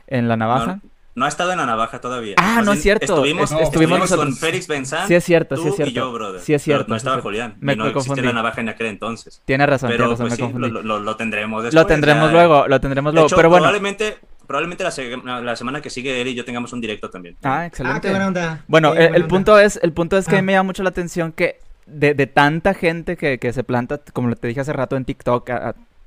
[0.07, 0.81] En La Navaja.
[0.85, 2.35] No ha estado en la navaja todavía.
[2.37, 3.07] Ah, no es cierto.
[3.07, 5.09] Estuvimos, estuvimos con Félix Benzán.
[5.09, 5.91] Sí es cierto, sí es cierto.
[5.91, 6.41] y yo, brother.
[6.43, 6.87] Sí es cierto.
[6.89, 7.57] no estaba Julián.
[7.59, 9.41] Me, no existía la navaja en aquel entonces.
[9.47, 10.71] Tiene razón, tiene razón, pues me confundí.
[10.71, 11.83] Lo, lo, tendremos después.
[11.83, 13.63] Lo tendremos luego, lo tendremos luego, pero bueno.
[13.63, 17.37] Probablemente, probablemente la, la, semana que sigue él y yo tengamos un directo también.
[17.43, 17.99] Ah, excelente.
[17.99, 18.65] Ah, qué buena onda.
[18.69, 21.33] Bueno, el, punto es, el punto es que a mí me llama mucho la atención
[21.33, 25.05] que de, de tanta gente que, que, se planta, como te dije hace rato en
[25.05, 25.51] TikTok,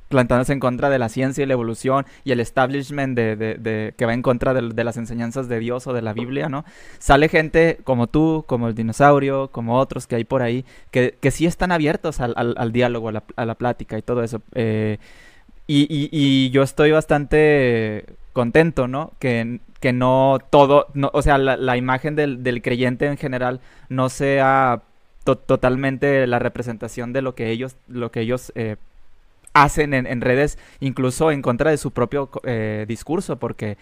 [0.10, 4.06] plantándose en contra de la ciencia y la evolución y el establishment de, de, que
[4.06, 6.66] va en contra de, las enseñanzas de Dios o de la Biblia, ¿no?
[6.98, 11.32] Sale gente como tú, como el dinosaurio, como otros que hay por ahí, que, que
[11.32, 14.42] sí están abiertos al, al, diálogo, a la, plática y todo eso.
[14.56, 14.98] Eh,
[15.68, 19.12] y, y, y, yo estoy bastante contento, ¿no?
[19.20, 23.62] Que, que no todo, no, o sea, la, la imagen del, del, creyente en general
[23.90, 24.82] no sea
[25.24, 28.78] totalmente la representación de lo que ellos, lo que ellos eh,
[29.54, 33.78] hacen en, redes, incluso en contra de su propio eh, discurso, porque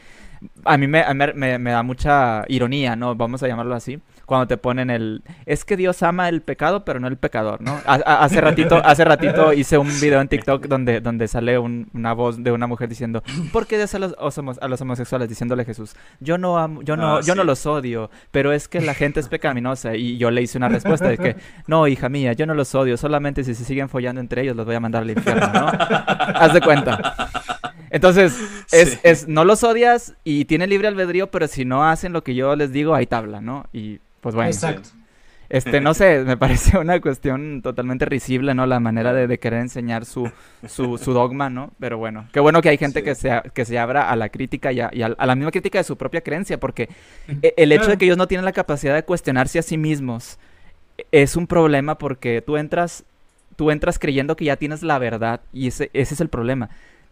[0.66, 1.04] a mí, me,
[1.34, 3.16] me, da mucha ironía, ¿no?
[3.16, 5.24] Vamos a llamarlo así, cuando te ponen el...
[5.46, 7.80] Es que Dios ama el pecado, pero no el pecador, ¿no?
[7.86, 12.52] hace, ratito, hace ratito hice un video en TikTok donde, donde sale una voz de
[12.52, 13.24] una mujer diciendo,
[13.54, 14.14] ¿por qué Dios a los,
[14.62, 15.30] a los homosexuales?
[15.30, 18.68] Diciéndole a Jesús, yo no, amo, yo, no, ah, yo no los odio, pero es
[18.68, 19.96] que la gente es pecaminosa.
[19.96, 22.98] Y yo le hice una respuesta de que, no, hija mía, yo no los odio,
[22.98, 25.68] solamente si se siguen follando entre ellos los voy a mandar al infierno, ¿no?
[25.68, 27.16] Haz de cuenta.
[27.90, 28.38] Entonces,
[28.74, 32.36] es, es, no los odias y tiene libre albedrío, pero si no hacen lo que
[32.36, 33.68] yo les digo, hay tabla, ¿no?
[33.72, 34.50] Y pues bueno.
[34.50, 34.90] Exacto.
[35.50, 38.66] Este, no sé, me parece una cuestión totalmente risible, ¿no?
[38.66, 40.30] La manera de, querer enseñar su,
[40.68, 41.72] su, dogma, ¿no?
[41.80, 44.72] Pero bueno, qué bueno que hay gente que, se, que se abra a la crítica
[44.72, 46.90] y, a, a, la misma crítica de su propia creencia, porque
[47.42, 50.38] e, el hecho de que ellos no tienen la capacidad de cuestionarse a sí mismos
[51.12, 53.06] es un problema porque tú entras,
[53.56, 56.70] tú entras creyendo que ya tienes la verdad y ese, ese es el problema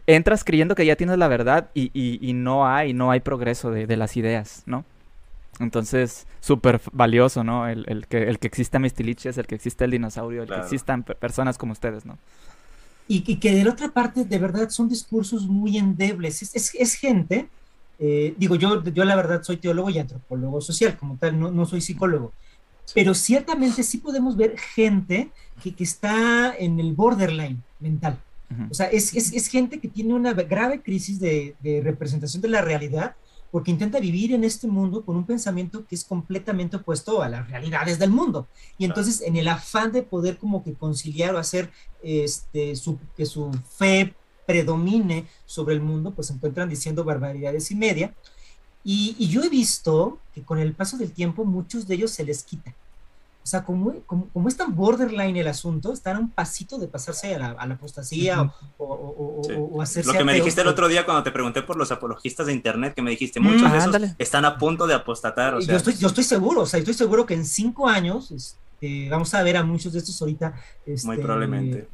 [0.07, 3.87] entras creyendo que ya tienes la verdad y, y, no hay, no hay progreso de,
[3.87, 4.85] de las ideas, ¿no?
[5.59, 7.67] Entonces, súper valioso, ¿no?
[7.67, 11.03] El, el, que, el que exista Mistiliches, el que exista el dinosaurio, el que existan
[11.03, 12.17] personas como ustedes, ¿no?
[13.07, 16.41] Y, que de la otra parte, de verdad, son discursos muy endebles.
[16.41, 17.47] Es, es, es gente,
[17.99, 21.65] eh, digo, yo, yo la verdad soy teólogo y antropólogo social, como tal, no, no
[21.65, 22.33] soy psicólogo.
[22.93, 25.29] Pero ciertamente sí podemos ver gente
[25.61, 28.19] que, que está en el borderline mental.
[28.69, 32.47] O sea, es, es, es, gente que tiene una grave crisis de, de, representación de
[32.47, 33.15] la realidad
[33.55, 37.49] porque intenta vivir en este mundo con un pensamiento que es completamente opuesto a las
[37.49, 38.49] realidades del mundo.
[38.77, 41.71] Y entonces, en el afán de poder como que conciliar o hacer
[42.03, 44.13] este, su, que su fe
[44.45, 48.13] predomine sobre el mundo, pues se encuentran diciendo barbaridades y media.
[48.83, 52.25] Y, y yo he visto que con el paso del tiempo muchos de ellos se
[52.25, 52.75] les quita
[53.45, 57.35] o sea, como, como, es tan borderline el asunto, están a un pasito de pasarse
[57.35, 58.41] a la, a la apostasía
[58.79, 59.41] o, o,
[59.71, 60.11] o, hacerse.
[60.11, 62.95] Lo que me dijiste el otro día cuando te pregunté por los apologistas de Internet,
[62.95, 65.53] que me dijiste, muchos de esos están a punto de apostatar.
[65.53, 68.31] O sea, yo, estoy, yo estoy seguro, o sea, estoy seguro que en cinco años
[68.31, 70.55] este, vamos a ver a muchos de estos ahorita.
[70.83, 71.87] Este, Muy probablemente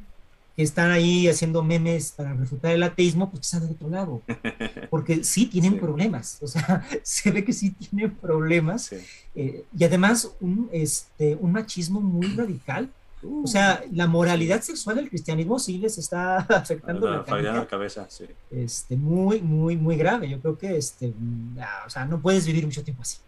[0.56, 4.22] que están ahí haciendo memes para refutar el ateísmo, pues están de otro lado.
[4.90, 8.92] Porque sí tienen problemas, o sea, se ve que sí tienen problemas.
[9.34, 12.90] Eh, y además un, este, un machismo muy radical.
[13.22, 18.26] o sea, la moralidad sexual del cristianismo sí les está afectando la, la, cabeza, sí.
[18.50, 20.28] Este, muy, muy, muy grave.
[20.28, 21.14] Yo creo que, este,
[21.86, 23.18] o sea, no puedes vivir mucho tiempo así.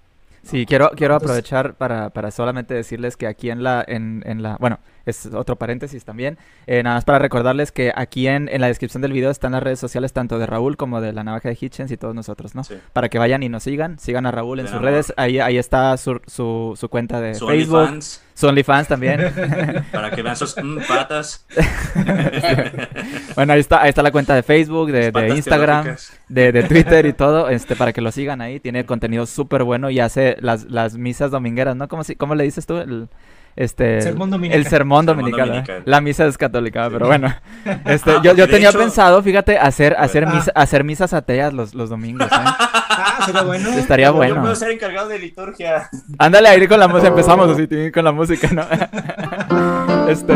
[0.42, 4.58] Sí, quiero, quiero aprovechar para, para solamente decirles que aquí en la, en, en la,
[4.60, 6.38] bueno, es otro paréntesis también.
[6.66, 9.62] Eh, nada más para recordarles que aquí en, en, la descripción del video están las
[9.62, 12.62] redes sociales tanto de Raúl como de la navaja de Hitchens y todos nosotros, ¿no?
[12.92, 15.12] Para que vayan y nos sigan, sigan a Raúl en sus redes.
[15.16, 17.78] Ahí, ahí está su, su, su cuenta de Facebook.
[17.78, 18.22] OnlyFans.
[18.34, 19.32] Su OnlyFans también.
[19.92, 21.46] para que vean sus mm, patas.
[23.36, 25.96] bueno, ahí está, ahí está la cuenta de Facebook, de, de Instagram,
[26.28, 28.58] de, de, Twitter y todo, este, para que lo sigan ahí.
[28.58, 31.86] Tiene contenido súper bueno y hace las, las misas domingueras, ¿no?
[31.88, 32.76] ¿Cómo, cómo le dices tú?
[32.78, 33.08] El,
[33.56, 35.82] este sermón el sermón dominical, ¿eh?
[35.84, 37.34] la misa es católica pero bueno.
[37.84, 40.44] Este ah, yo, yo tenía pensado fíjate hacer hacer ah.
[40.54, 42.30] hacer misas ateas los, los domingos ¿eh?
[42.34, 43.70] ah sería bueno.
[43.70, 44.34] Estaría bueno.
[44.36, 45.88] yo puedo ser encargado de liturgia.
[46.18, 48.64] Ándale ahí con la música empezamos así con la música no
[50.08, 50.34] este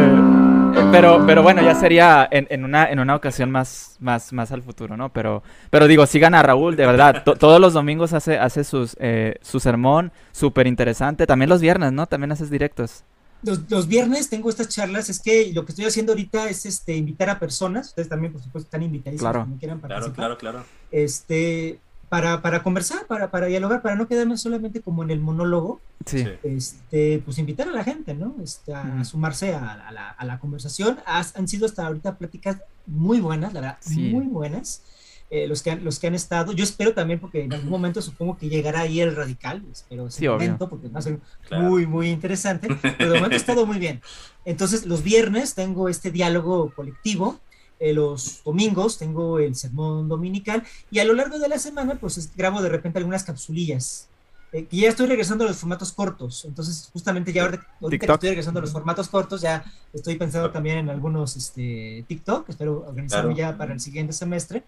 [0.91, 4.63] pero, pero bueno, ya sería en, en, una, en una ocasión más, más, más al
[4.63, 5.13] futuro, ¿no?
[5.13, 7.23] Pero, pero digo, sigan a Raúl, de verdad.
[7.25, 11.27] todos los domingos hace, hace sus, eh, su sermón, súper interesante.
[11.27, 12.07] También los viernes, ¿no?
[12.07, 13.05] También haces directos.
[13.43, 16.97] Los, los, viernes tengo estas charlas, es que lo que estoy haciendo ahorita es este
[16.97, 19.49] invitar a personas, ustedes también por supuesto están invitadísimos claro.
[19.61, 20.15] quieran participar.
[20.15, 20.67] Claro, claro, claro.
[20.91, 21.79] Este,
[22.09, 26.27] para, para conversar, para, para dialogar, para no quedarme solamente como en el monólogo, sí.
[26.43, 28.37] este, pues invitar a la gente, ¿no?
[28.43, 30.99] Este, a, sumarse a, la, a, la, conversación.
[31.07, 34.83] han sido hasta ahorita pláticas muy buenas, la verdad, muy buenas.
[35.31, 38.01] Eh, los, que han, los que han estado, yo espero también, porque en algún momento
[38.01, 42.09] supongo que llegará ahí el radical, espero ese momento, porque va a ser muy, muy
[42.09, 44.01] interesante, pero de momento ha estado muy bien.
[44.47, 47.41] Entonces, los viernes tengo este diálogo colectivo,
[47.81, 52.31] eh, los domingos tengo el sermón dominical y a lo largo de la semana pues
[52.37, 54.09] grabo de repente algunas capsulillas
[54.51, 56.47] eh, que ya estoy regresando a los formatos cortos.
[56.47, 59.63] Entonces, justamente ya ahorita, ahorita que estoy regresando a los formatos cortos, ya
[59.93, 62.49] estoy pensando también en algunos este, TikTok.
[62.49, 64.65] Espero organizarlo ya para el siguiente semestre,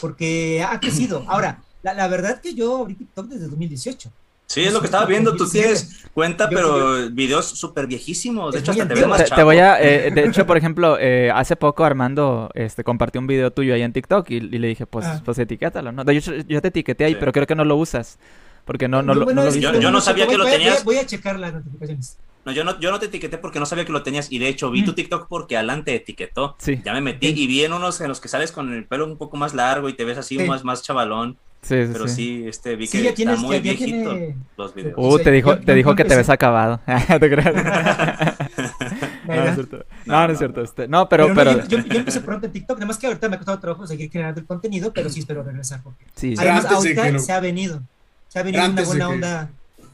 [0.00, 1.24] porque ha crecido.
[1.26, 4.12] Ahora, la, la verdad que yo abrí TikTok desde 2018.
[4.46, 5.34] Sí, es lo que estaba viendo.
[5.36, 8.54] Tú tienes cuenta, pero videos súper viejísimos.
[8.54, 9.80] De hecho, hasta te veo más Te, voy a.
[9.82, 13.82] Eh, de hecho, por ejemplo, eh, hace poco Armando este, compartió un video tuyo ahí
[13.82, 15.22] en TikTok y, le dije, pues, ah.
[15.24, 16.04] pues etiquétalo, ¿no?
[16.10, 18.18] Yo, yo te etiqueté ahí, pero creo que no lo usas.
[18.64, 20.84] Porque no, no, no, lo, yo, no sabía que lo tenías.
[20.84, 22.18] Voy a, checar las notificaciones.
[22.46, 24.30] No, yo no, yo no te etiqueté porque no sabía que lo tenías.
[24.32, 24.94] Y de hecho, vi tu mm.
[24.94, 26.56] TikTok porque Alan te etiquetó.
[26.58, 26.80] Sí.
[26.84, 29.18] Ya me metí y vi en unos en los que sales con el pelo un
[29.18, 31.36] poco más largo y te ves así más, más chavalón.
[31.64, 34.14] Sí, sí, Pero sí, este, vi que ya tienes, está muy viejito
[34.58, 34.94] los videos.
[34.98, 36.78] Uh, te dijo, te dijo que te ves acabado.
[37.08, 37.54] ¿Te crees?
[39.26, 39.86] no, no es cierto.
[40.04, 40.60] No, no es cierto.
[40.60, 41.32] Este, no, pero...
[41.34, 44.10] pero, Yo, yo, empecé pronto en TikTok, además que ahorita me ha costado trabajo seguir
[44.10, 45.82] creando el contenido, pero sí espero regresar.
[45.82, 47.80] Porque sí, además, ahorita se ha venido.
[48.28, 49.50] Se ha venido una buena onda.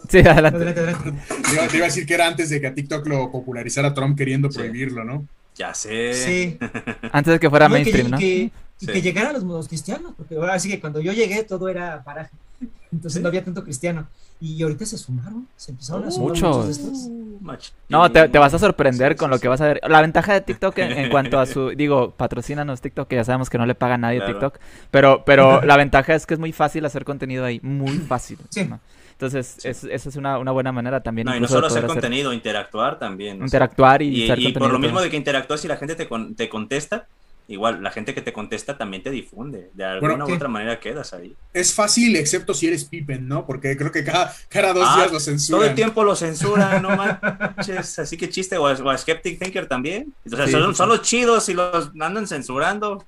[0.09, 0.57] Sí, adelante.
[0.57, 1.13] adelante, adelante.
[1.71, 4.49] Te, iba, a decir que era antes de que a TikTok lo popularizara Trump queriendo
[4.49, 5.25] prohibirlo, ¿no?
[5.55, 6.15] Ya sé.
[6.15, 6.59] Sí.
[7.13, 8.19] Antes de que fuera mainstream, ¿no?
[8.81, 12.03] Y que llegaran los modos cristianos, porque ahora sí que cuando yo llegué todo era
[12.03, 12.31] paraje.
[12.93, 14.09] Entonces no había tanto cristiano.
[14.41, 17.09] Y ahorita se sumaron, se empezaron a sumar muchos, de estos.
[17.89, 19.81] No, te, vas a sorprender con lo que vas a ver.
[19.87, 23.59] La ventaja de TikTok en, cuanto a su, digo, patrocínanos TikTok, que ya sabemos que
[23.59, 24.59] no le paga a nadie TikTok,
[24.91, 28.39] pero, pero la ventaja es que es muy fácil hacer contenido ahí, muy fácil.
[28.49, 28.69] Sí.
[29.13, 31.27] Entonces, esa es una, buena manera también.
[31.27, 33.43] No, y no solo hacer contenido, interactuar también.
[33.43, 37.07] Interactuar y, y, por lo mismo de que interactúas y la gente te, te contesta,
[37.51, 39.71] igual la gente que te contesta también te difunde.
[39.75, 41.35] De alguna u otra manera quedas ahí.
[41.53, 43.45] Es fácil, excepto si eres Pippen, ¿no?
[43.45, 45.61] Porque creo que cada, cada dos ah, días lo censuran.
[45.61, 47.99] Todo el tiempo lo censuran, no manches.
[47.99, 50.15] Así que chiste, o, Skeptic Thinker también.
[50.33, 53.05] O sea, son, los chidos y los andan censurando.